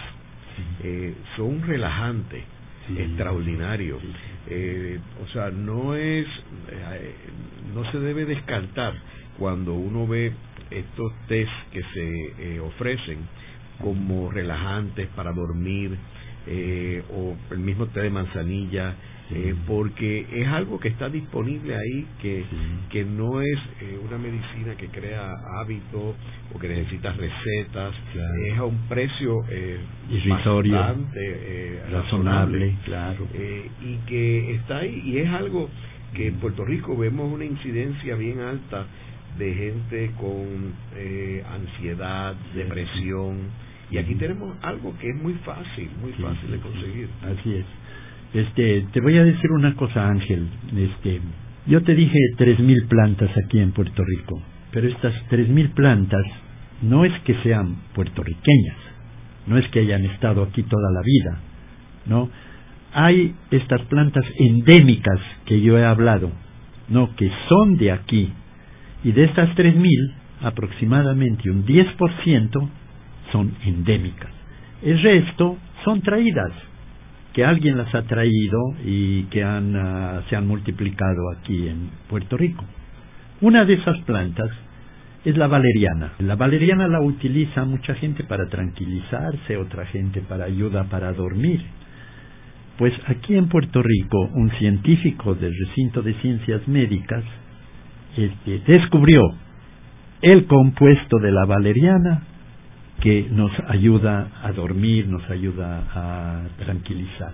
[0.82, 2.42] eh, son un relajante
[2.96, 3.98] extraordinario.
[3.98, 6.26] o sea, no es,
[7.74, 8.94] no se debe descartar
[9.38, 10.32] cuando uno ve
[10.70, 13.18] estos tés que se ofrecen
[13.80, 15.96] como relajantes para dormir
[16.46, 18.94] eh, o el mismo té de manzanilla
[19.30, 22.44] eh, porque es algo que está disponible ahí que,
[22.90, 26.14] que no es eh, una medicina que crea hábitos
[26.54, 27.94] o que necesita recetas.
[28.46, 29.40] Es a un precio
[30.28, 33.26] bastante razonable, claro.
[33.82, 35.70] Y que está ahí y es algo
[36.14, 38.86] que en Puerto Rico vemos una incidencia bien alta
[39.38, 40.74] de gente con
[41.50, 43.50] ansiedad, depresión,
[43.90, 47.08] y aquí tenemos algo que es muy fácil, muy fácil de conseguir.
[47.22, 47.66] Así es.
[48.34, 50.48] Este, te voy a decir una cosa, Ángel.
[50.76, 51.20] Este,
[51.66, 54.42] yo te dije tres mil plantas aquí en Puerto Rico,
[54.74, 56.26] pero estas 3.000 plantas
[56.82, 58.76] no es que sean puertorriqueñas,
[59.46, 61.38] no es que hayan estado aquí toda la vida,
[62.06, 62.28] ¿no?
[62.92, 66.32] Hay estas plantas endémicas que yo he hablado,
[66.88, 67.14] ¿no?
[67.14, 68.32] Que son de aquí,
[69.04, 70.12] y de estas 3.000,
[70.42, 72.68] aproximadamente un 10%
[73.30, 74.30] son endémicas.
[74.82, 76.52] El resto son traídas,
[77.34, 82.36] que alguien las ha traído y que han, ah, se han multiplicado aquí en Puerto
[82.36, 82.64] Rico.
[83.40, 84.50] Una de esas plantas
[85.24, 86.12] es la valeriana.
[86.20, 91.60] La valeriana la utiliza mucha gente para tranquilizarse, otra gente para ayuda para dormir.
[92.78, 97.24] Pues aquí en Puerto Rico, un científico del recinto de ciencias médicas
[98.66, 99.22] descubrió
[100.22, 102.22] el compuesto de la valeriana
[103.00, 107.32] que nos ayuda a dormir, nos ayuda a tranquilizar.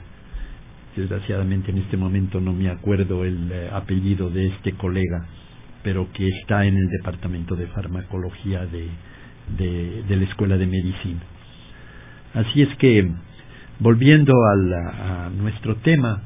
[0.97, 5.27] Desgraciadamente en este momento no me acuerdo el eh, apellido de este colega,
[5.83, 8.89] pero que está en el departamento de farmacología de,
[9.57, 11.21] de, la Escuela de Medicina.
[12.35, 13.09] Así es que,
[13.79, 16.23] volviendo a nuestro tema,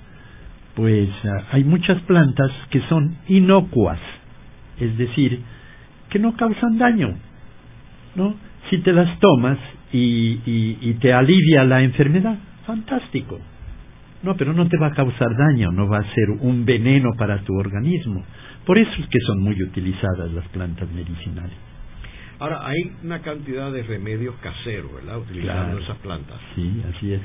[0.75, 3.99] pues ah, hay muchas plantas que son inocuas,
[4.79, 5.41] es decir,
[6.11, 7.15] que no causan daño,
[8.15, 8.35] ¿no?
[8.71, 9.59] Si te las tomas
[9.93, 10.41] y,
[10.81, 13.39] y, te alivia la enfermedad, fantástico.
[14.23, 17.39] No, pero no te va a causar daño, no va a ser un veneno para
[17.43, 18.25] tu organismo.
[18.65, 21.53] Por eso es que son muy utilizadas las plantas medicinales.
[22.39, 25.19] Ahora, hay una cantidad de remedios caseros, ¿verdad?
[25.19, 26.41] Utilizando esas plantas.
[26.55, 27.21] Sí, así es.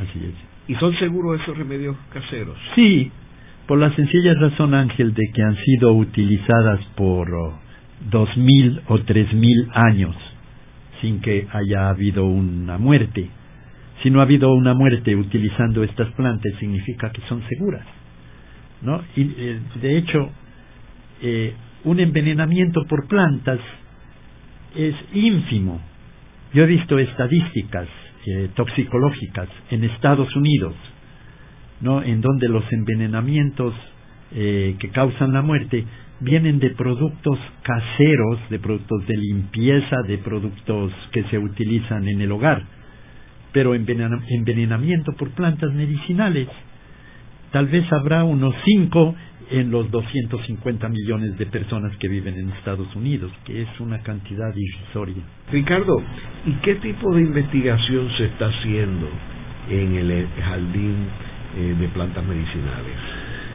[0.00, 0.34] Así es.
[0.68, 2.56] ¿Y son seguros esos remedios caseros?
[2.74, 3.10] Sí,
[3.68, 7.60] por la sencilla razón, Ángel, de que han sido utilizadas por oh,
[8.10, 10.16] dos mil o tres mil años
[11.00, 13.28] sin que haya habido una muerte.
[14.02, 17.86] Si no ha habido una muerte utilizando estas plantas, significa que son seguras.
[18.82, 19.02] ¿no?
[19.16, 20.30] Y, eh, de hecho,
[21.22, 21.52] eh,
[21.84, 23.60] un envenenamiento por plantas
[24.74, 25.80] es ínfimo.
[26.54, 27.86] Yo he visto estadísticas
[28.26, 30.74] eh, toxicológicas en Estados Unidos,
[31.80, 32.02] ¿no?
[32.02, 33.74] en donde los envenenamientos
[34.32, 35.84] eh, que causan la muerte
[36.20, 42.32] vienen de productos caseros, de productos de limpieza, de productos que se utilizan en el
[42.32, 42.64] hogar.
[43.52, 46.48] Pero envenenamiento por plantas medicinales,
[47.52, 49.14] tal vez habrá unos cinco
[49.50, 54.52] en los 250 millones de personas que viven en Estados Unidos, que es una cantidad
[54.54, 55.22] irrisoria.
[55.50, 56.02] Ricardo,
[56.44, 59.08] ¿y qué tipo de investigación se está haciendo
[59.70, 61.06] en el jardín
[61.56, 62.94] eh, de plantas medicinales?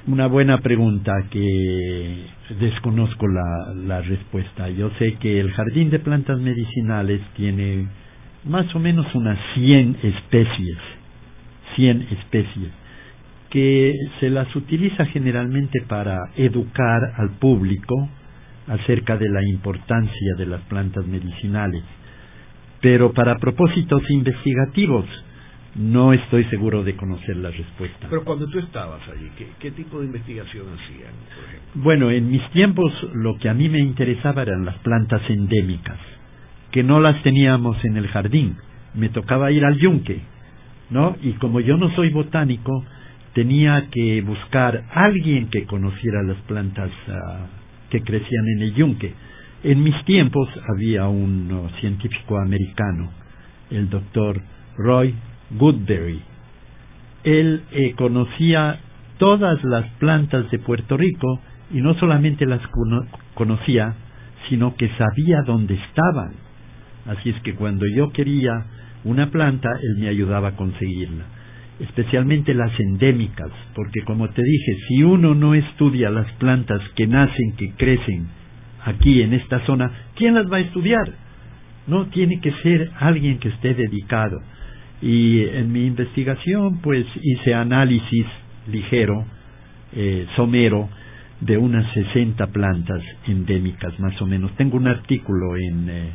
[0.07, 2.25] Una buena pregunta que
[2.59, 4.69] desconozco la, la respuesta.
[4.69, 7.87] Yo sé que el jardín de plantas medicinales tiene
[8.45, 10.77] más o menos unas 100 especies,
[11.75, 12.83] 100 especies
[13.53, 18.09] que se las utiliza generalmente para educar al público
[18.67, 21.83] acerca de la importancia de las plantas medicinales.
[22.81, 25.05] Pero para propósitos investigativos
[25.75, 28.07] no estoy seguro de conocer la respuesta.
[28.09, 31.83] Pero cuando tú estabas allí, ¿qué, tipo de investigación hacían, por ejemplo?
[31.83, 35.97] Bueno, en mis tiempos lo que a mí me interesaba eran las plantas endémicas,
[36.71, 38.55] que no las teníamos en el jardín.
[38.93, 40.21] Me tocaba ir al yunque,
[40.91, 41.17] ¿no?
[41.23, 42.85] Y como yo no soy botánico,
[43.33, 47.47] tenía que buscar alguien que conociera las plantas ah,
[47.89, 49.13] que crecían en el yunque.
[49.63, 53.09] En mis tiempos había un científico americano,
[53.71, 54.39] el doctor
[54.77, 55.15] Roy
[55.51, 56.21] Goodberry.
[57.23, 58.79] Él eh, conocía
[59.17, 61.39] todas las plantas de Puerto Rico
[61.71, 62.61] y no solamente las
[63.33, 63.95] conocía,
[64.49, 66.33] sino que sabía dónde estaban.
[67.05, 68.65] Así es que cuando yo quería
[69.03, 71.25] una planta, él me ayudaba a conseguirla
[71.79, 77.55] especialmente las endémicas, porque como te dije, si uno no estudia las plantas que nacen,
[77.57, 78.27] que crecen
[78.85, 81.11] aquí en esta zona, ¿quién las va a estudiar?
[81.87, 84.39] No tiene que ser alguien que esté dedicado.
[85.03, 88.25] Y en mi investigación, pues hice análisis
[88.71, 89.25] ligero,
[89.93, 90.89] eh, somero,
[91.41, 94.55] de unas 60 plantas endémicas más o menos.
[94.55, 96.09] Tengo un artículo en eh,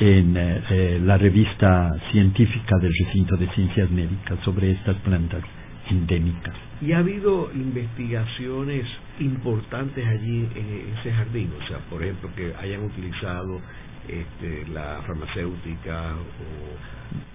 [0.00, 5.42] en eh, eh, la revista científica del recinto de ciencias médicas sobre estas plantas
[5.90, 6.54] endémicas.
[6.80, 8.86] ¿Y ha habido investigaciones
[9.20, 11.50] importantes allí en ese jardín?
[11.62, 13.60] O sea, por ejemplo, que hayan utilizado
[14.08, 17.31] este, la farmacéutica o...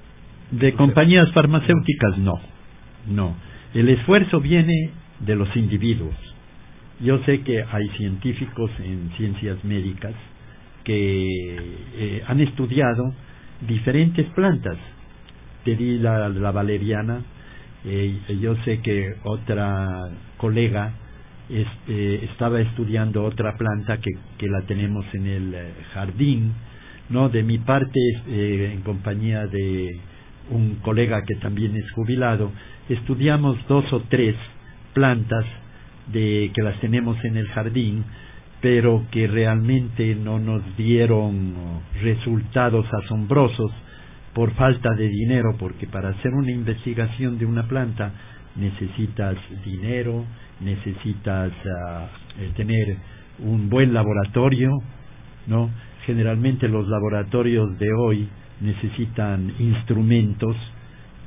[0.51, 2.39] De compañías farmacéuticas no,
[3.07, 3.35] no.
[3.73, 6.15] El esfuerzo viene de los individuos.
[7.01, 10.13] Yo sé que hay científicos en ciencias médicas
[10.83, 13.13] que eh, han estudiado
[13.67, 14.77] diferentes plantas.
[15.63, 17.21] Te di la, valeriana,
[17.85, 20.93] eh, yo sé que otra colega
[21.49, 26.53] este, estaba estudiando otra planta que, que la tenemos en el eh, jardín,
[27.09, 27.29] ¿no?
[27.29, 29.97] De mi parte, eh, en compañía de
[30.51, 32.51] un colega que también es jubilado,
[32.89, 34.35] estudiamos dos o tres
[34.93, 35.45] plantas
[36.11, 38.03] de que las tenemos en el jardín,
[38.61, 41.53] pero que realmente no nos dieron
[42.01, 43.71] resultados asombrosos
[44.33, 48.11] por falta de dinero, porque para hacer una investigación de una planta
[48.55, 49.35] necesitas
[49.65, 50.25] dinero,
[50.59, 51.51] necesitas
[52.39, 52.97] eh, tener
[53.39, 54.71] un buen laboratorio,
[55.45, 55.69] ¿no?
[56.05, 58.27] Generalmente los laboratorios de hoy
[58.61, 60.55] necesitan instrumentos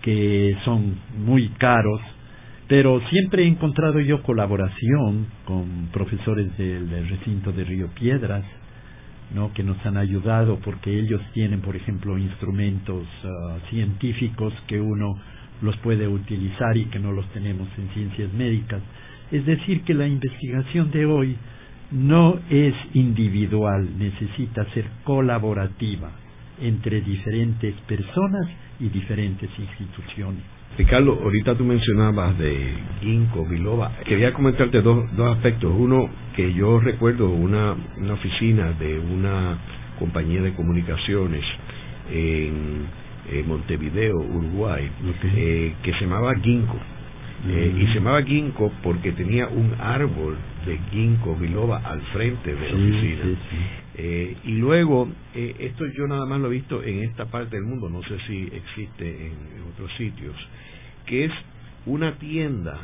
[0.03, 2.01] que son muy caros,
[2.69, 8.45] pero siempre he encontrado yo colaboración con profesores del, recinto de Río Piedras,
[9.35, 9.53] ¿no?
[9.53, 15.17] que nos han ayudado porque ellos tienen, por ejemplo, instrumentos ah, científicos que uno
[15.63, 18.81] los puede utilizar y que no los tenemos en ciencias médicas.
[19.31, 21.37] Es decir, que la investigación de hoy
[21.93, 26.11] no es individual, necesita ser colaborativa
[26.61, 28.47] entre diferentes personas
[28.79, 30.43] y diferentes instituciones.
[30.79, 33.93] Ricardo, ahorita tú mencionabas de ginkgo biloba.
[34.05, 35.73] Quería comentarte dos, dos aspectos.
[35.77, 39.59] Uno, que yo recuerdo una, una oficina de una
[39.99, 41.45] compañía de comunicaciones
[42.13, 43.01] en,
[43.47, 44.91] Montevideo, Uruguay,
[45.37, 46.81] eh, que se llamaba ginkgo.
[47.49, 50.37] Eh, y se llamaba ginkgo porque tenía un árbol
[50.67, 53.23] de ginkgo biloba al frente de la oficina.
[53.95, 57.65] Eh, y luego, eh, esto yo nada más lo he visto en esta parte del
[57.65, 59.33] mundo, no sé si existe en,
[59.73, 60.37] otros sitios,
[61.07, 61.33] que es
[61.87, 62.79] una tienda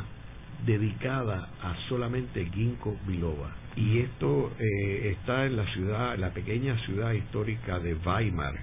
[0.65, 3.55] dedicada a solamente ginkgo biloba.
[3.75, 8.55] Y esto eh, está en la ciudad, la pequeña ciudad histórica de Weimar,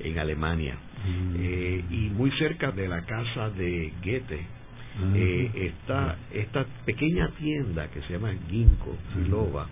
[0.00, 0.76] en Alemania,
[1.06, 1.90] mm.
[1.90, 4.56] y muy cerca de la casa de Goethe.
[4.98, 5.12] Ah.
[5.54, 9.68] está esta pequeña tienda que se llama Ginkgo biloba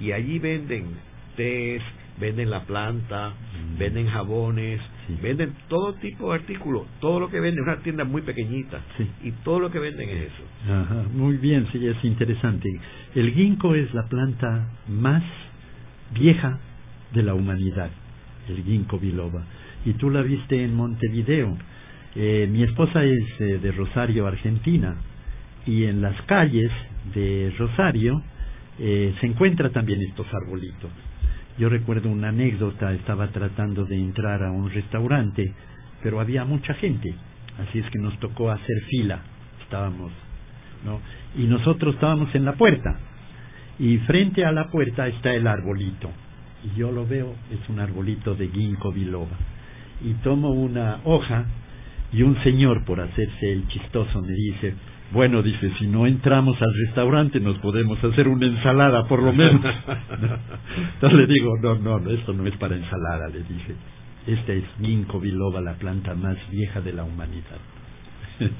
[0.00, 0.96] y allí venden
[1.36, 1.82] tés,
[2.18, 3.78] venden la planta, mm.
[3.78, 4.80] venden jabones,
[5.22, 8.80] venden todo tipo de artículos, todo lo que venden, una tienda muy pequeñita,
[9.22, 10.72] y todo lo que venden es eso.
[10.72, 12.68] Ajá, muy bien, sí, es interesante.
[13.14, 15.22] El ginkgo es la planta más
[16.12, 16.58] vieja
[17.12, 17.90] de la humanidad,
[18.48, 19.44] el ginkgo biloba,
[19.84, 21.56] y tú la viste en Montevideo.
[22.14, 24.96] Eh, mi esposa es eh, de Rosario, Argentina,
[25.66, 26.70] y en las calles
[27.14, 28.22] de Rosario
[28.78, 30.90] eh, se encuentran también estos arbolitos.
[31.62, 35.54] Yo recuerdo una anécdota, estaba tratando de entrar a un restaurante,
[36.02, 37.14] pero había mucha gente,
[37.56, 39.20] así es que nos tocó hacer fila,
[39.62, 40.10] estábamos,
[40.84, 40.98] ¿no?
[41.40, 42.98] Y nosotros estábamos en la puerta,
[43.78, 46.10] y frente a la puerta está el arbolito,
[46.64, 49.36] y yo lo veo, es un arbolito de ginkgo biloba,
[50.04, 51.44] y tomo una hoja,
[52.12, 54.74] y un señor, por hacerse el chistoso, me dice,
[55.12, 59.60] bueno, dice, si no entramos al restaurante nos podemos hacer una ensalada, por lo menos.
[60.94, 63.74] Entonces le digo, no, no, esto no es para ensalada, le dije.
[64.26, 67.58] Esta es ginkgo biloba, la planta más vieja de la humanidad.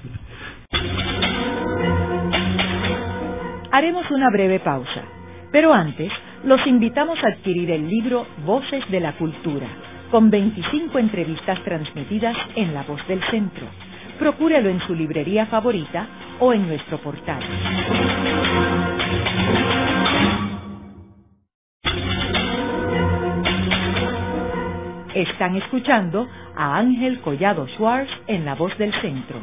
[3.73, 5.05] Haremos una breve pausa,
[5.51, 6.13] pero antes
[6.45, 9.69] los invitamos a adquirir el libro Voces de la Cultura,
[10.11, 13.67] con 25 entrevistas transmitidas en La Voz del Centro
[14.23, 16.07] procúrelo en su librería favorita
[16.43, 17.41] o en nuestro portal.
[25.15, 26.27] Están escuchando
[26.57, 29.39] a Ángel Collado Schwartz en La Voz del Centro.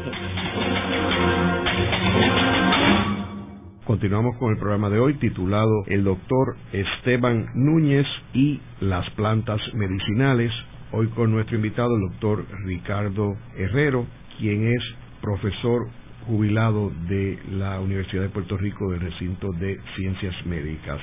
[3.84, 10.50] Continuamos con el programa de hoy titulado El doctor Esteban Núñez y las plantas medicinales.
[10.90, 14.06] Hoy con nuestro invitado, el doctor Ricardo Herrero,
[14.38, 14.82] quien es
[15.20, 15.88] profesor
[16.26, 21.00] jubilado de la Universidad de Puerto Rico del recinto de Ciencias Médicas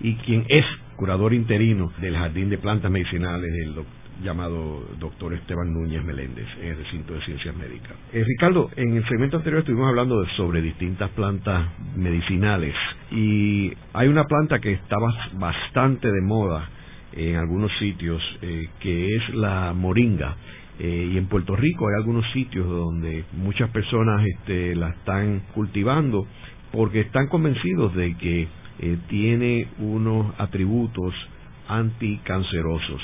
[0.00, 0.64] y quien es
[0.96, 3.84] curador interino del Jardín de Plantas Medicinales del
[4.22, 7.92] llamado doctor Esteban Núñez Meléndez en el recinto de Ciencias Médicas.
[8.12, 12.74] Eh, Ricardo, en el segmento anterior estuvimos hablando de, sobre distintas plantas medicinales
[13.12, 14.96] y hay una planta que está
[15.34, 16.68] bastante de moda
[17.12, 20.36] en algunos sitios eh, que es la moringa
[20.78, 26.26] eh, y en Puerto Rico hay algunos sitios donde muchas personas este, la están cultivando
[26.70, 28.46] porque están convencidos de que
[28.78, 31.14] eh, tiene unos atributos
[31.66, 33.00] anticancerosos.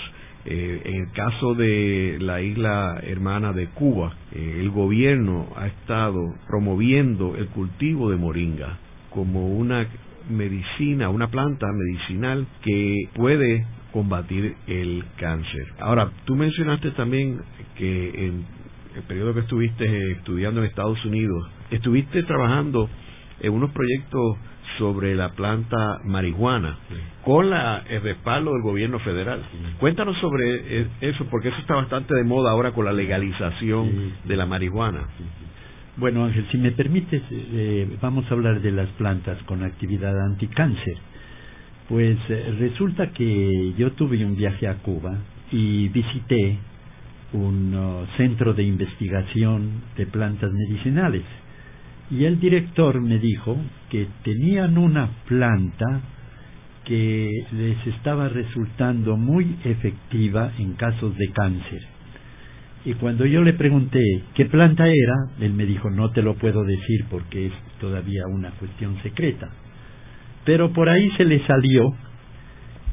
[0.47, 7.35] Eh, en el caso de la isla hermana de Cuba, el gobierno ha estado promoviendo
[7.37, 8.79] el cultivo de moringa
[9.11, 9.87] como una
[10.29, 13.65] medicina, una planta medicinal que puede
[13.95, 15.69] combatir el cáncer.
[15.79, 17.41] Ahora, tú mencionaste también
[17.79, 18.45] que en
[18.97, 22.91] el periodo que estuviste estudiando en Estados Unidos, estuviste trabajando
[23.39, 24.37] en unos proyectos
[24.79, 26.77] sobre la planta marihuana
[27.25, 29.41] con la, el respaldo del gobierno federal.
[29.79, 34.37] Cuéntanos sobre e, eso, porque eso está bastante de moda ahora con la legalización de
[34.37, 35.07] la marihuana.
[35.99, 40.97] Bueno, Ángel, si me permites, eh, vamos a hablar de las plantas con actividad anticáncer.
[41.89, 45.19] Pues eh, resulta que yo tuve un viaje a Cuba
[45.53, 46.59] y visité
[47.35, 51.25] un uh, centro de investigación de plantas medicinales
[52.11, 53.57] y el director me dijo
[53.91, 56.01] que tenían una planta
[56.85, 61.81] que les estaba resultando muy efectiva en casos de cáncer.
[62.85, 64.01] Y cuando yo le pregunté
[64.35, 68.51] qué planta era, él me dijo, no te lo puedo decir porque es todavía una
[68.53, 69.51] cuestión secreta.
[70.45, 71.95] Pero por ahí se le salió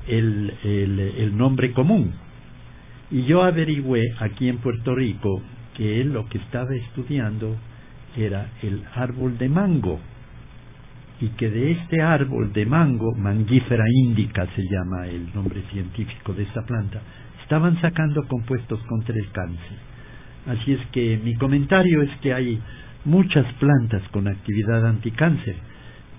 [0.08, 2.14] el, el, nombre común.
[3.10, 5.42] Y yo averigüé aquí en Puerto Rico
[5.76, 7.56] que él lo que estaba estudiando
[8.18, 10.00] era el árbol de mango
[11.20, 16.44] y que de este árbol de mango, mangífera índica se llama el nombre científico de
[16.44, 17.00] esta planta,
[17.44, 19.78] estaban sacando compuestos contra el cáncer.
[20.48, 22.60] Así es que mi comentario es que hay
[23.06, 25.56] muchas plantas con actividad anticáncer.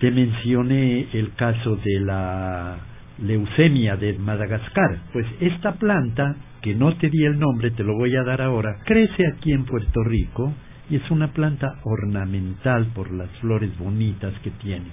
[0.03, 2.76] Te mencioné el caso de la
[3.22, 4.98] leucemia de Madagascar.
[5.12, 8.78] Pues esta planta, que no te di el nombre, te lo voy a dar ahora,
[8.84, 10.53] crece aquí en Puerto Rico
[10.90, 14.86] y es una planta ornamental por las flores bonitas que tiene.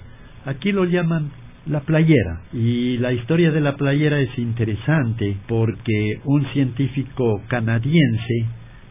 [0.44, 1.32] Aquí lo llaman
[1.66, 8.46] la playera y la historia de la playera es interesante porque un científico canadiense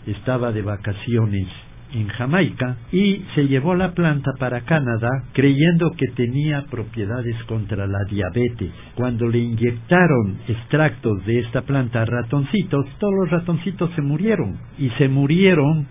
[0.06, 1.48] estaba de vacaciones
[1.94, 8.00] en Jamaica y se llevó la planta para Canadá creyendo que tenía propiedades contra la
[8.10, 8.72] diabetes.
[8.96, 14.90] Cuando le inyectaron extractos de esta planta a ratoncitos, todos los ratoncitos se murieron y
[14.92, 15.88] se murieron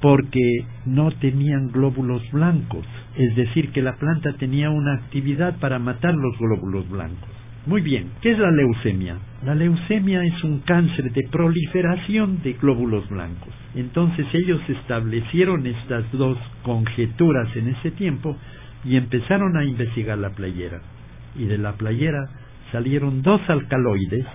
[0.00, 2.86] porque no tenían glóbulos blancos,
[3.16, 7.28] es decir, que la planta tenía una actividad para matar los glóbulos blancos.
[7.66, 9.16] Muy bien, ¿qué es la leucemia?
[9.44, 13.54] La leucemia es un cáncer de proliferación de glóbulos blancos.
[13.76, 18.36] Entonces ellos establecieron estas dos conjeturas en ese tiempo
[18.84, 20.80] y empezaron a investigar la playera.
[21.36, 22.28] Y de la playera
[22.72, 24.26] salieron dos alcaloides,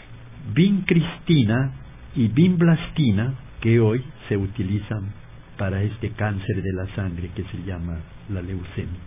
[0.54, 1.74] vincristina
[2.16, 5.12] y vimblastina, que hoy se utilizan
[5.58, 7.98] para este cáncer de la sangre que se llama
[8.30, 9.00] la leucemia.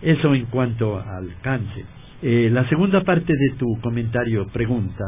[0.00, 1.84] Eso en cuanto al cáncer.
[2.22, 5.04] Eh, la segunda parte de tu comentario, pregunta,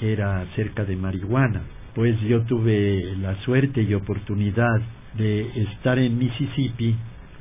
[0.00, 1.62] era acerca de marihuana.
[1.94, 4.80] Pues yo tuve la suerte y oportunidad
[5.16, 6.94] de estar en Mississippi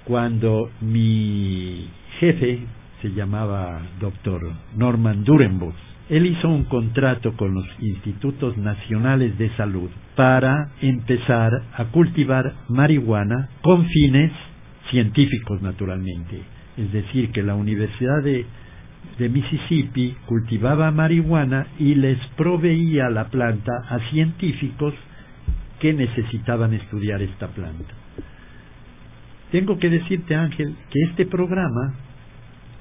[0.05, 1.89] cuando mi
[2.19, 2.59] jefe
[3.01, 4.41] se llamaba doctor
[4.75, 5.75] Norman Durenbos
[6.09, 13.49] él hizo un contrato con los institutos nacionales de salud para empezar a cultivar marihuana
[13.61, 14.31] con fines
[14.91, 16.41] científicos naturalmente.
[16.77, 18.45] Es decir, que la Universidad de,
[19.17, 24.93] de Mississippi cultivaba marihuana y les proveía la planta a científicos
[25.79, 27.93] que necesitaban estudiar esta planta.
[29.51, 31.95] Tengo que decirte, Ángel, que este programa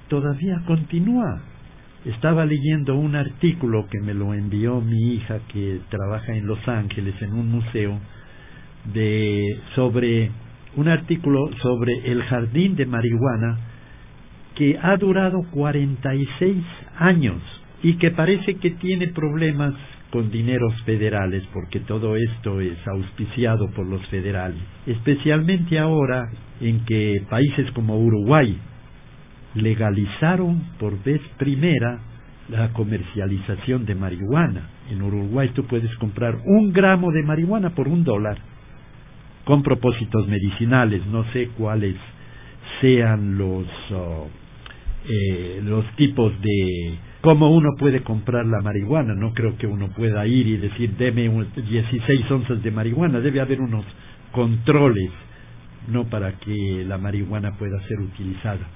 [0.09, 1.43] todavía continúa
[2.05, 7.15] estaba leyendo un artículo que me lo envió mi hija que trabaja en Los Ángeles
[7.23, 7.99] en un museo
[8.93, 9.43] de
[9.75, 10.31] sobre
[10.77, 13.59] un artículo sobre el jardín de marihuana
[14.55, 16.57] que ha durado 46
[16.99, 17.41] años
[17.83, 19.75] y que parece que tiene problemas
[20.11, 26.23] con dineros federales porque todo esto es auspiciado por los federales, especialmente ahora
[26.61, 28.57] en que países como Uruguay
[29.55, 31.99] legalizaron por vez primera
[32.49, 34.69] la comercialización de marihuana.
[34.91, 38.39] En Uruguay tú puedes comprar un gramo de marihuana por un dólar
[39.45, 41.07] con propósitos medicinales.
[41.07, 41.97] No sé cuáles
[42.81, 44.29] sean los, oh,
[45.09, 49.15] eh, los tipos de cómo uno puede comprar la marihuana.
[49.15, 53.21] No creo que uno pueda ir y decir, deme 16 onzas de marihuana.
[53.21, 53.85] Debe haber unos
[54.33, 55.11] controles,
[55.89, 58.67] no para que la marihuana pueda ser utilizada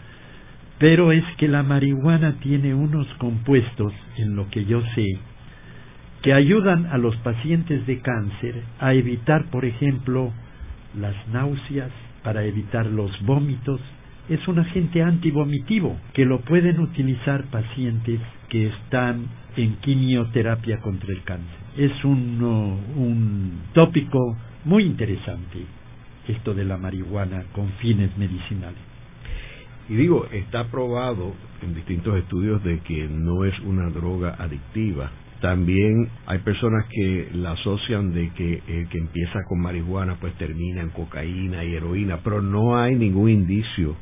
[0.78, 5.06] pero es que la marihuana tiene unos compuestos, en lo que yo sé,
[6.22, 10.32] que ayudan a los pacientes de cáncer a evitar, por ejemplo,
[10.98, 11.90] las náuseas,
[12.22, 13.80] para evitar los vómitos.
[14.28, 19.26] Es un agente antivomitivo que lo pueden utilizar pacientes que están
[19.56, 21.58] en quimioterapia contra el cáncer.
[21.76, 25.64] Es un, un tópico muy interesante
[26.28, 28.78] esto de la marihuana con fines medicinales.
[29.88, 35.10] Y digo, está probado en distintos estudios de que no es una droga adictiva.
[35.40, 40.82] También hay personas que la asocian de que el que empieza con marihuana pues termina
[40.82, 43.94] en cocaína y heroína, pero no hay ningún indicio,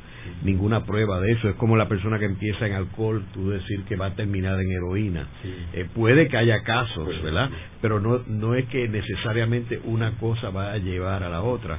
[0.43, 1.51] ninguna prueba de eso.
[1.51, 4.73] Es como la persona que empieza en alcohol, tú decir que va a terminar en
[4.73, 5.27] heroína.
[5.75, 7.51] Eh, puede que haya casos, ¿verdad?
[7.83, 11.79] Pero no, no es que necesariamente una cosa va a llevar a la otra.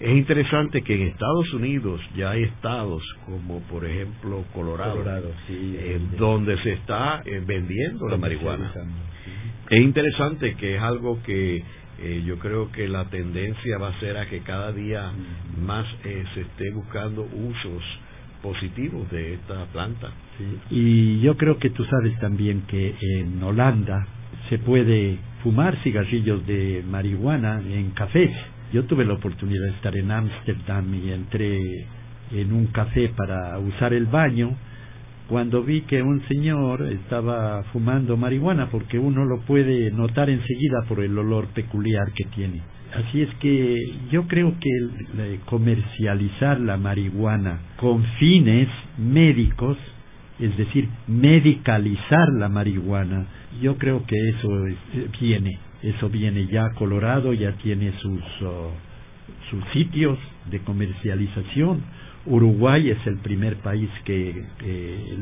[0.00, 5.04] Es interesante que en Estados Unidos ya hay estados como por ejemplo Colorado,
[5.48, 8.72] eh, donde se está eh, vendiendo la marihuana.
[9.70, 11.62] Es interesante que es algo que
[12.00, 15.12] eh, yo creo que la tendencia va a ser a que cada día
[15.64, 17.82] más se esté buscando usos
[18.42, 20.10] positivos de esta planta.
[20.70, 24.08] Y yo creo que tú sabes también que en Holanda
[24.48, 28.32] se puede fumar cigarrillos de marihuana en cafés
[28.74, 31.86] yo tuve la oportunidad de estar en Ámsterdam y entré
[32.32, 34.50] en un café para usar el baño
[35.28, 40.98] cuando vi que un señor estaba fumando marihuana porque uno lo puede notar enseguida por
[40.98, 42.62] el olor peculiar que tiene.
[42.96, 43.76] Así es que
[44.10, 48.68] yo creo que comercializar la marihuana con fines
[48.98, 49.78] médicos,
[50.40, 53.26] es decir, medicalizar la marihuana,
[53.62, 54.48] yo creo que eso
[55.20, 55.60] viene
[55.90, 58.70] eso viene ya Colorado, ya tiene sus, uh,
[59.50, 60.18] sus sitios
[60.50, 61.82] de comercialización.
[62.26, 64.44] Uruguay es el primer país que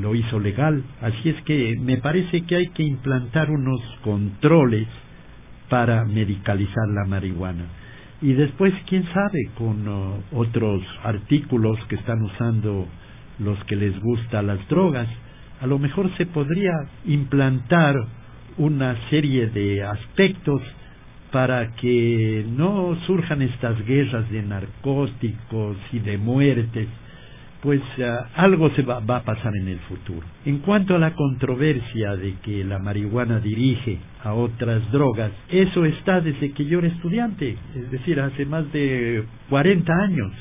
[0.01, 0.85] lo hizo legal.
[1.01, 4.87] Así es que me parece que hay que implantar unos controles
[5.69, 7.65] para medicalizar la marihuana.
[8.21, 12.87] Y después, quién sabe, con uh, otros artículos que están usando
[13.41, 15.09] los que les gustan las drogas,
[15.61, 16.73] a lo mejor se podría
[17.05, 17.97] implantar
[18.59, 20.63] una serie de aspectos
[21.33, 26.89] para que no surjan estas guerras de narcóticos y de muertes,
[27.63, 30.27] pues ah, algo se va, va, a pasar en el futuro.
[30.45, 36.21] En cuanto a la controversia de que la marihuana dirige a otras drogas, eso está
[36.21, 40.33] desde que yo era estudiante, es decir, hace más de 40 años.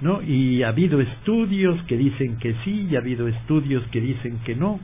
[0.00, 0.20] ¿No?
[0.20, 4.56] Y ha habido estudios que dicen que sí, y ha habido estudios que dicen que
[4.56, 4.80] no.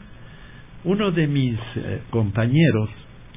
[0.85, 2.89] Uno de mis eh, compañeros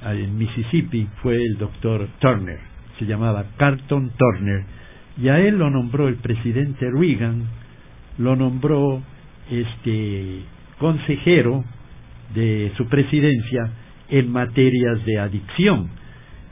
[0.06, 2.60] en Mississippi fue el doctor Turner,
[2.98, 4.64] se llamaba Carlton Turner,
[5.22, 7.44] y a él lo nombró el presidente Reagan,
[8.18, 9.02] lo nombró
[9.52, 10.40] este
[10.80, 11.64] consejero
[12.34, 13.72] de su presidencia
[14.10, 15.90] en materias de adicción.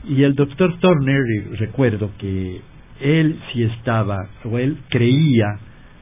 [0.04, 1.22] Y el doctor Turner,
[1.58, 2.60] recuerdo que
[3.00, 5.58] él sí estaba, o él creía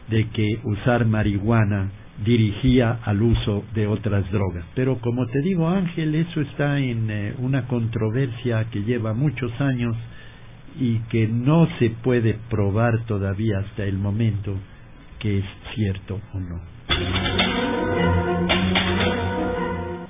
[0.08, 1.90] de que usar marihuana
[2.24, 4.64] dirigía al uso de otras drogas.
[4.74, 9.96] Pero como te digo Ángel, eso está en eh, una controversia que lleva muchos años
[10.78, 14.54] y que no se puede probar todavía hasta el momento
[15.18, 15.44] que es
[15.74, 16.60] cierto o no.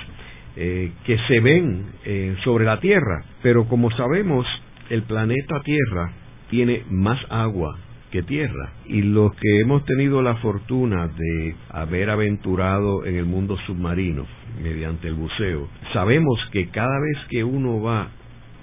[0.56, 4.46] eh, que se ven eh, sobre la Tierra, pero como sabemos,
[4.88, 6.23] el planeta Tierra
[6.54, 7.76] tiene más agua
[8.12, 8.70] que tierra.
[8.86, 14.24] Y los que hemos tenido la fortuna de haber aventurado en el mundo submarino
[14.62, 18.06] mediante el buceo, sabemos que cada vez que uno va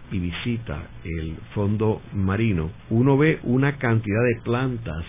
[0.09, 5.03] y visita el fondo marino, uno ve una cantidad de plantas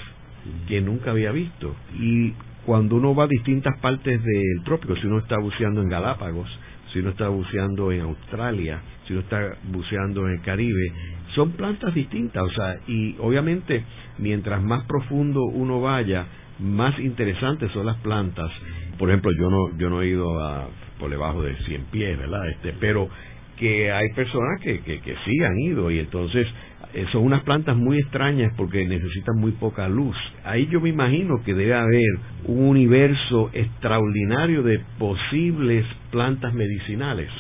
[0.66, 1.76] que nunca había visto.
[2.00, 2.32] Y
[2.66, 6.48] cuando uno va a distintas partes del trópico, si uno está buceando en Galápagos,
[6.92, 10.92] si uno está buceando en Australia, si uno está buceando en el Caribe,
[11.34, 13.84] son plantas distintas, o sea, y obviamente
[14.18, 16.26] mientras más profundo uno vaya,
[16.58, 18.50] más interesantes son las plantas.
[18.98, 20.68] Por ejemplo, yo no yo no he ido a
[20.98, 22.48] por debajo de 100 pies, ¿verdad?
[22.48, 23.08] Este, pero
[23.56, 26.46] que hay personas que, que, sí han ido y entonces
[26.94, 30.16] eh, son unas plantas muy extrañas porque necesitan muy poca luz.
[30.44, 32.10] Ahí yo me imagino que debe haber
[32.44, 37.30] un universo extraordinario de posibles plantas medicinales.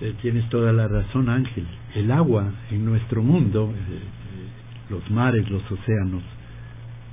[0.00, 1.66] Eh, tienes toda la razón, Ángel.
[1.94, 6.22] El agua en nuestro mundo, eh, los mares, los océanos,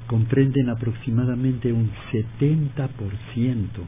[0.07, 3.85] comprenden aproximadamente un 70%.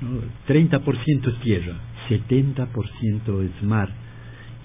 [0.00, 0.20] ¿no?
[0.46, 1.74] 30% es tierra,
[2.08, 3.88] 70% es mar.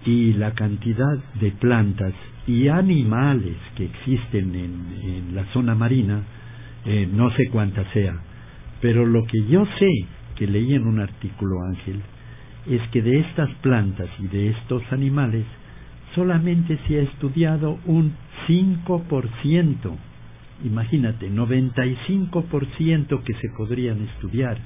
[0.05, 2.13] Y la cantidad de plantas
[2.45, 6.21] y animales que existen en, la zona marina,
[6.85, 8.13] eh, no sé cuántas sea,
[8.81, 9.89] pero lo que yo sé,
[10.35, 12.01] que leí en un artículo, Ángel,
[12.67, 15.45] es que de estas plantas y de estos animales
[16.15, 18.13] solamente se ha estudiado un
[18.47, 19.97] 5%.
[20.63, 24.57] Imagínate, 95% que se podrían estudiar,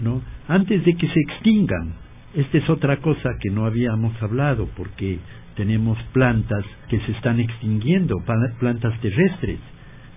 [0.00, 0.22] ¿no?
[0.46, 1.94] Antes de que se extingan.
[2.34, 5.18] Esta es otra cosa que no habíamos hablado porque
[5.56, 8.14] tenemos plantas que se están extinguiendo,
[8.60, 9.58] plantas terrestres,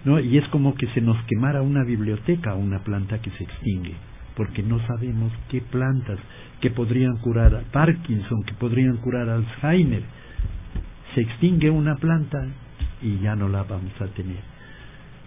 [0.04, 0.20] ¿no?
[0.20, 3.96] Y es como que se nos quemara una biblioteca, una planta que se extingue
[4.36, 6.20] porque no sabemos qué plantas
[6.62, 10.04] que podrían curar Parkinson, que podrían curar Alzheimer.
[11.16, 12.40] Se extingue una planta
[13.02, 14.40] y ya no la vamos a tener.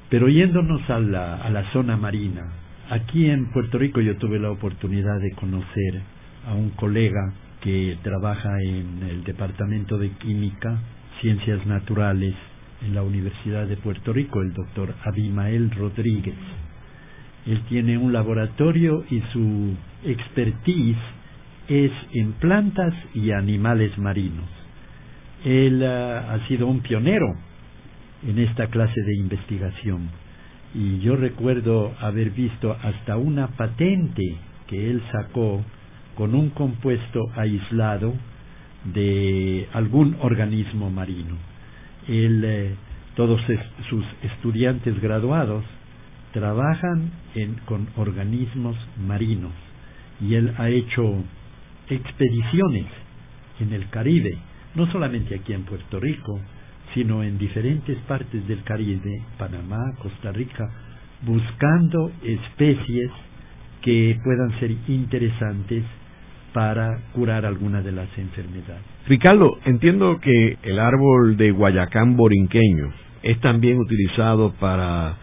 [0.09, 2.43] Pero yéndonos a la, a la zona marina,
[2.91, 6.03] aquí en Puerto Rico yo tuve la oportunidad de conocer
[6.47, 10.79] a un colega que trabaja en el Departamento de Química,
[11.21, 12.35] Ciencias Naturales,
[12.83, 16.35] en la Universidad de Puerto Rico, el doctor Abimael Rodríguez.
[17.47, 19.75] Él tiene un laboratorio y su
[20.05, 20.99] expertise
[21.69, 24.49] es en plantas y animales marinos.
[25.45, 27.27] Él ah, ha sido un pionero
[28.27, 30.09] en esta clase de investigación
[30.75, 34.37] y yo recuerdo haber visto hasta una patente
[34.67, 35.63] que él sacó
[36.17, 38.15] con un compuesto aislado
[38.93, 41.37] de algún organismo marino.
[42.09, 42.75] Él, eh,
[43.17, 43.41] todos
[43.89, 45.65] sus estudiantes graduados
[46.35, 47.13] trabajan
[47.65, 48.77] con organismos
[49.07, 49.53] marinos
[50.21, 51.03] y él ha hecho
[51.89, 52.87] expediciones
[53.61, 54.37] en el Caribe,
[54.75, 56.41] no solamente aquí en Puerto Rico,
[56.93, 60.69] sino en diferentes partes del Caribe, Panamá, Costa Rica,
[61.23, 63.11] buscando especies
[63.83, 65.85] que puedan ser interesantes
[66.53, 68.83] para curar alguna de las enfermedades.
[69.07, 75.17] Ricardo, entiendo que el árbol de Guayacán borinqueño es también utilizado para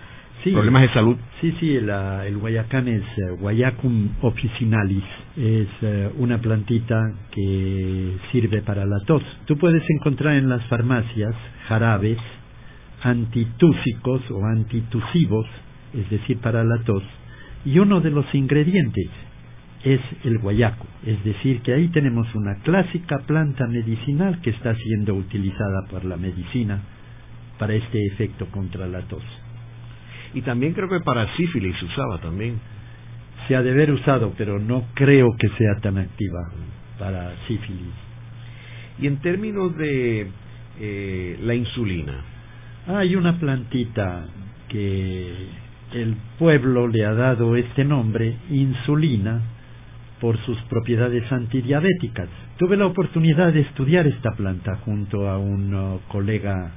[0.49, 1.17] problemas de salud.
[1.39, 5.03] Sí, sí, el, el guayacán es uh, Guayacum officinalis,
[5.37, 9.23] es eh, una plantita que sirve para la tos.
[9.45, 11.35] Tú puedes encontrar en las farmacias
[11.67, 12.17] jarabes
[13.03, 15.47] antitúsicos o antitusivos,
[15.93, 17.03] es decir, para la tos,
[17.65, 19.09] y uno de los ingredientes
[19.83, 25.15] es el guayaco, es decir, que ahí tenemos una clásica planta medicinal que está siendo
[25.15, 26.81] utilizada por la medicina
[27.57, 29.23] para este efecto contra la tos.
[30.33, 32.59] Y también creo que para sífilis se usaba también.
[33.47, 36.51] Se ha de haber usado, pero no creo que sea tan activa
[36.97, 37.93] para sífilis.
[38.99, 40.27] Y en términos de
[40.79, 42.23] eh, la insulina.
[42.87, 44.25] Hay una plantita
[44.69, 45.31] que
[45.93, 49.41] el pueblo le ha dado este nombre, insulina,
[50.19, 52.29] por sus propiedades antidiabéticas.
[52.57, 56.71] Tuve la oportunidad de estudiar esta planta junto a un uh, colega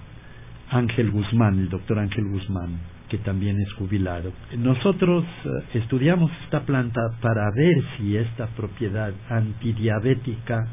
[0.71, 4.33] Ángel Guzmán, el doctor Ángel Guzmán que también es jubilado.
[4.59, 10.67] Nosotros eh, estudiamos esta planta para ver si esta propiedad antidiabética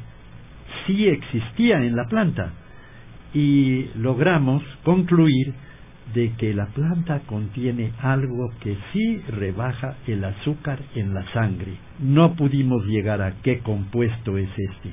[0.87, 2.51] sí existía en la planta
[3.35, 5.53] y logramos concluir
[6.15, 11.73] de que la planta contiene algo que sí rebaja el azúcar en la sangre.
[11.99, 14.89] No pudimos llegar a qué compuesto es este,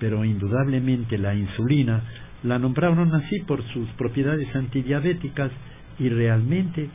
[0.00, 2.02] pero indudablemente la insulina
[2.42, 5.50] la nombraron así por sus propiedades antidiabéticas
[5.98, 6.88] y realmente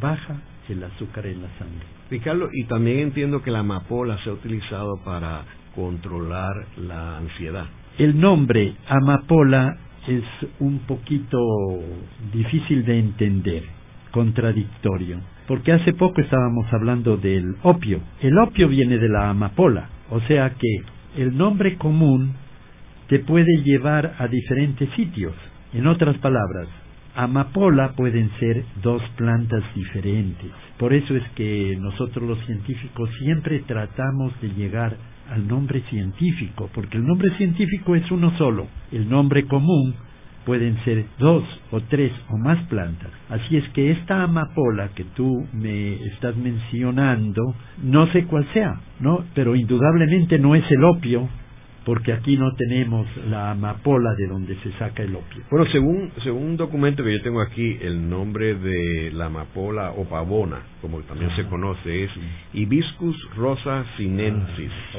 [0.00, 0.36] baja
[0.68, 1.86] el azúcar en la sangre.
[2.10, 5.44] Ricardo, y también entiendo que la amapola se ha utilizado para
[5.74, 7.66] controlar la ansiedad.
[7.98, 10.24] El nombre amapola es
[10.60, 11.38] un poquito
[12.32, 13.62] difícil de entender,
[14.10, 18.00] contradictorio, porque hace poco estábamos hablando del opio.
[18.20, 22.34] El opio viene de la amapola, o sea que el nombre común
[23.08, 25.34] te puede llevar a diferentes sitios.
[25.74, 26.68] En otras palabras,
[27.18, 30.52] amapola pueden ser dos plantas diferentes.
[30.78, 34.96] Por eso es que nosotros los científicos siempre tratamos de llegar
[35.28, 38.68] al nombre científico, porque el nombre científico es uno solo.
[38.92, 39.96] El nombre común
[40.46, 41.42] pueden ser dos
[41.72, 43.10] o tres o más plantas.
[43.28, 47.42] Así es que esta amapola que tú me estás mencionando,
[47.82, 49.24] no sé cuál sea, ¿no?
[49.34, 51.28] Pero indudablemente no es el opio
[51.88, 55.42] porque aquí no tenemos la amapola de donde se saca el opio.
[55.50, 60.04] Bueno, según, según un documento que yo tengo aquí, el nombre de la amapola o
[60.04, 62.10] pavona, como también se conoce, es
[62.52, 64.70] Hibiscus rosa sinensis.
[64.94, 64.98] Ah,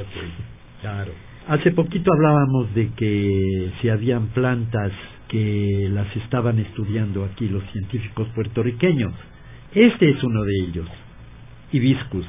[0.81, 1.11] claro.
[1.47, 4.91] Hace poquito hablábamos de que si habían plantas
[5.27, 9.13] que las estaban estudiando aquí los científicos puertorriqueños.
[9.75, 10.87] Este es uno de ellos,
[11.71, 12.25] Hibiscus.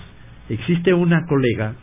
[0.51, 1.77] Existe una colega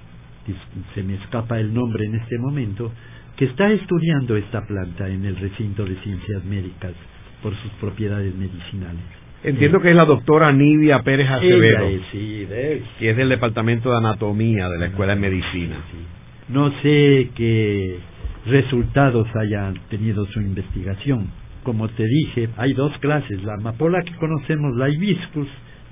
[0.93, 2.91] se me escapa el nombre en este momento,
[3.35, 6.93] que está estudiando esta planta en el recinto de ciencias médicas
[7.41, 9.03] por sus propiedades medicinales.
[9.43, 12.47] Entiendo que es la doctora Nidia Pérez Acevedo, sí,
[12.99, 15.77] que es del Departamento de Anatomía de la Escuela de Medicina.
[16.49, 17.99] No sé qué
[18.47, 21.29] resultados haya tenido su investigación.
[21.63, 25.47] Como te dije, hay dos clases, la amapola que conocemos, la hibiscus,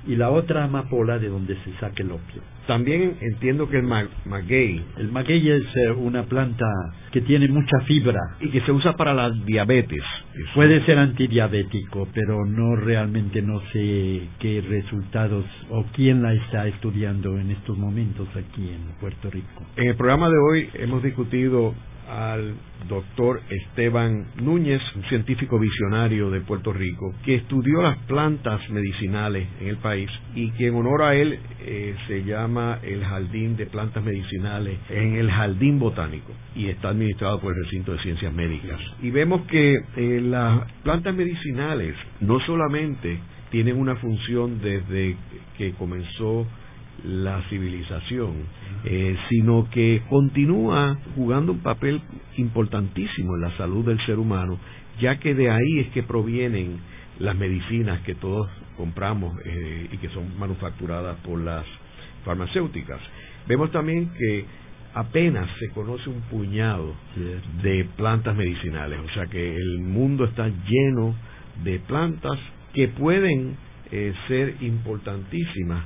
[0.07, 2.41] y la otra amapola de donde se saca el opio.
[2.67, 4.83] También entiendo que el maguey.
[4.97, 6.65] El maguey es eh, una planta
[7.11, 8.19] que tiene mucha fibra.
[8.39, 10.01] Y que se usa para la diabetes.
[10.55, 17.37] Puede ser antidiabético, pero no realmente no sé qué resultados o quién la está estudiando
[17.37, 19.63] en estos momentos aquí en Puerto Rico.
[19.75, 21.73] En el programa de hoy hemos discutido
[22.07, 22.55] al
[22.87, 29.67] doctor Esteban Núñez, un científico visionario de Puerto Rico, que estudió las plantas medicinales en
[29.67, 34.03] el país y que en honor a él eh, se llama el Jardín de Plantas
[34.03, 38.79] Medicinales en el Jardín Botánico y está administrado por el Recinto de Ciencias Médicas.
[39.01, 45.15] Y vemos que eh, las plantas medicinales no solamente tienen una función desde
[45.57, 46.45] que comenzó
[47.03, 48.33] la civilización,
[48.85, 52.01] eh, sino que continúa jugando un papel
[52.37, 54.57] importantísimo en la salud del ser humano,
[54.99, 56.77] ya que de ahí es que provienen
[57.19, 61.65] las medicinas que todos compramos eh, y que son manufacturadas por las
[62.23, 62.99] farmacéuticas.
[63.47, 64.45] Vemos también que
[64.93, 66.95] apenas se conoce un puñado
[67.61, 71.13] de plantas medicinales, o sea que el mundo está lleno
[71.63, 72.39] de plantas
[72.73, 73.57] que pueden
[73.91, 75.83] eh, ser importantísimas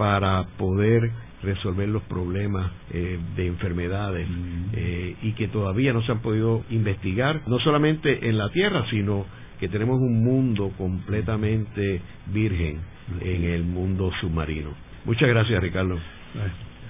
[0.00, 1.10] para poder
[1.42, 4.26] resolver los problemas eh, de enfermedades
[4.72, 9.26] eh, y que todavía no se han podido investigar, no solamente en la Tierra, sino
[9.58, 12.00] que tenemos un mundo completamente
[12.32, 12.80] virgen
[13.20, 14.70] en el mundo submarino.
[15.04, 15.98] Muchas gracias, Ricardo.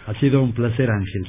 [0.07, 1.27] Ha sido un placer, Ángel.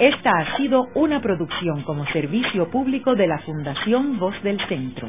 [0.00, 5.08] Esta ha sido una producción como servicio público de la Fundación Voz del Centro.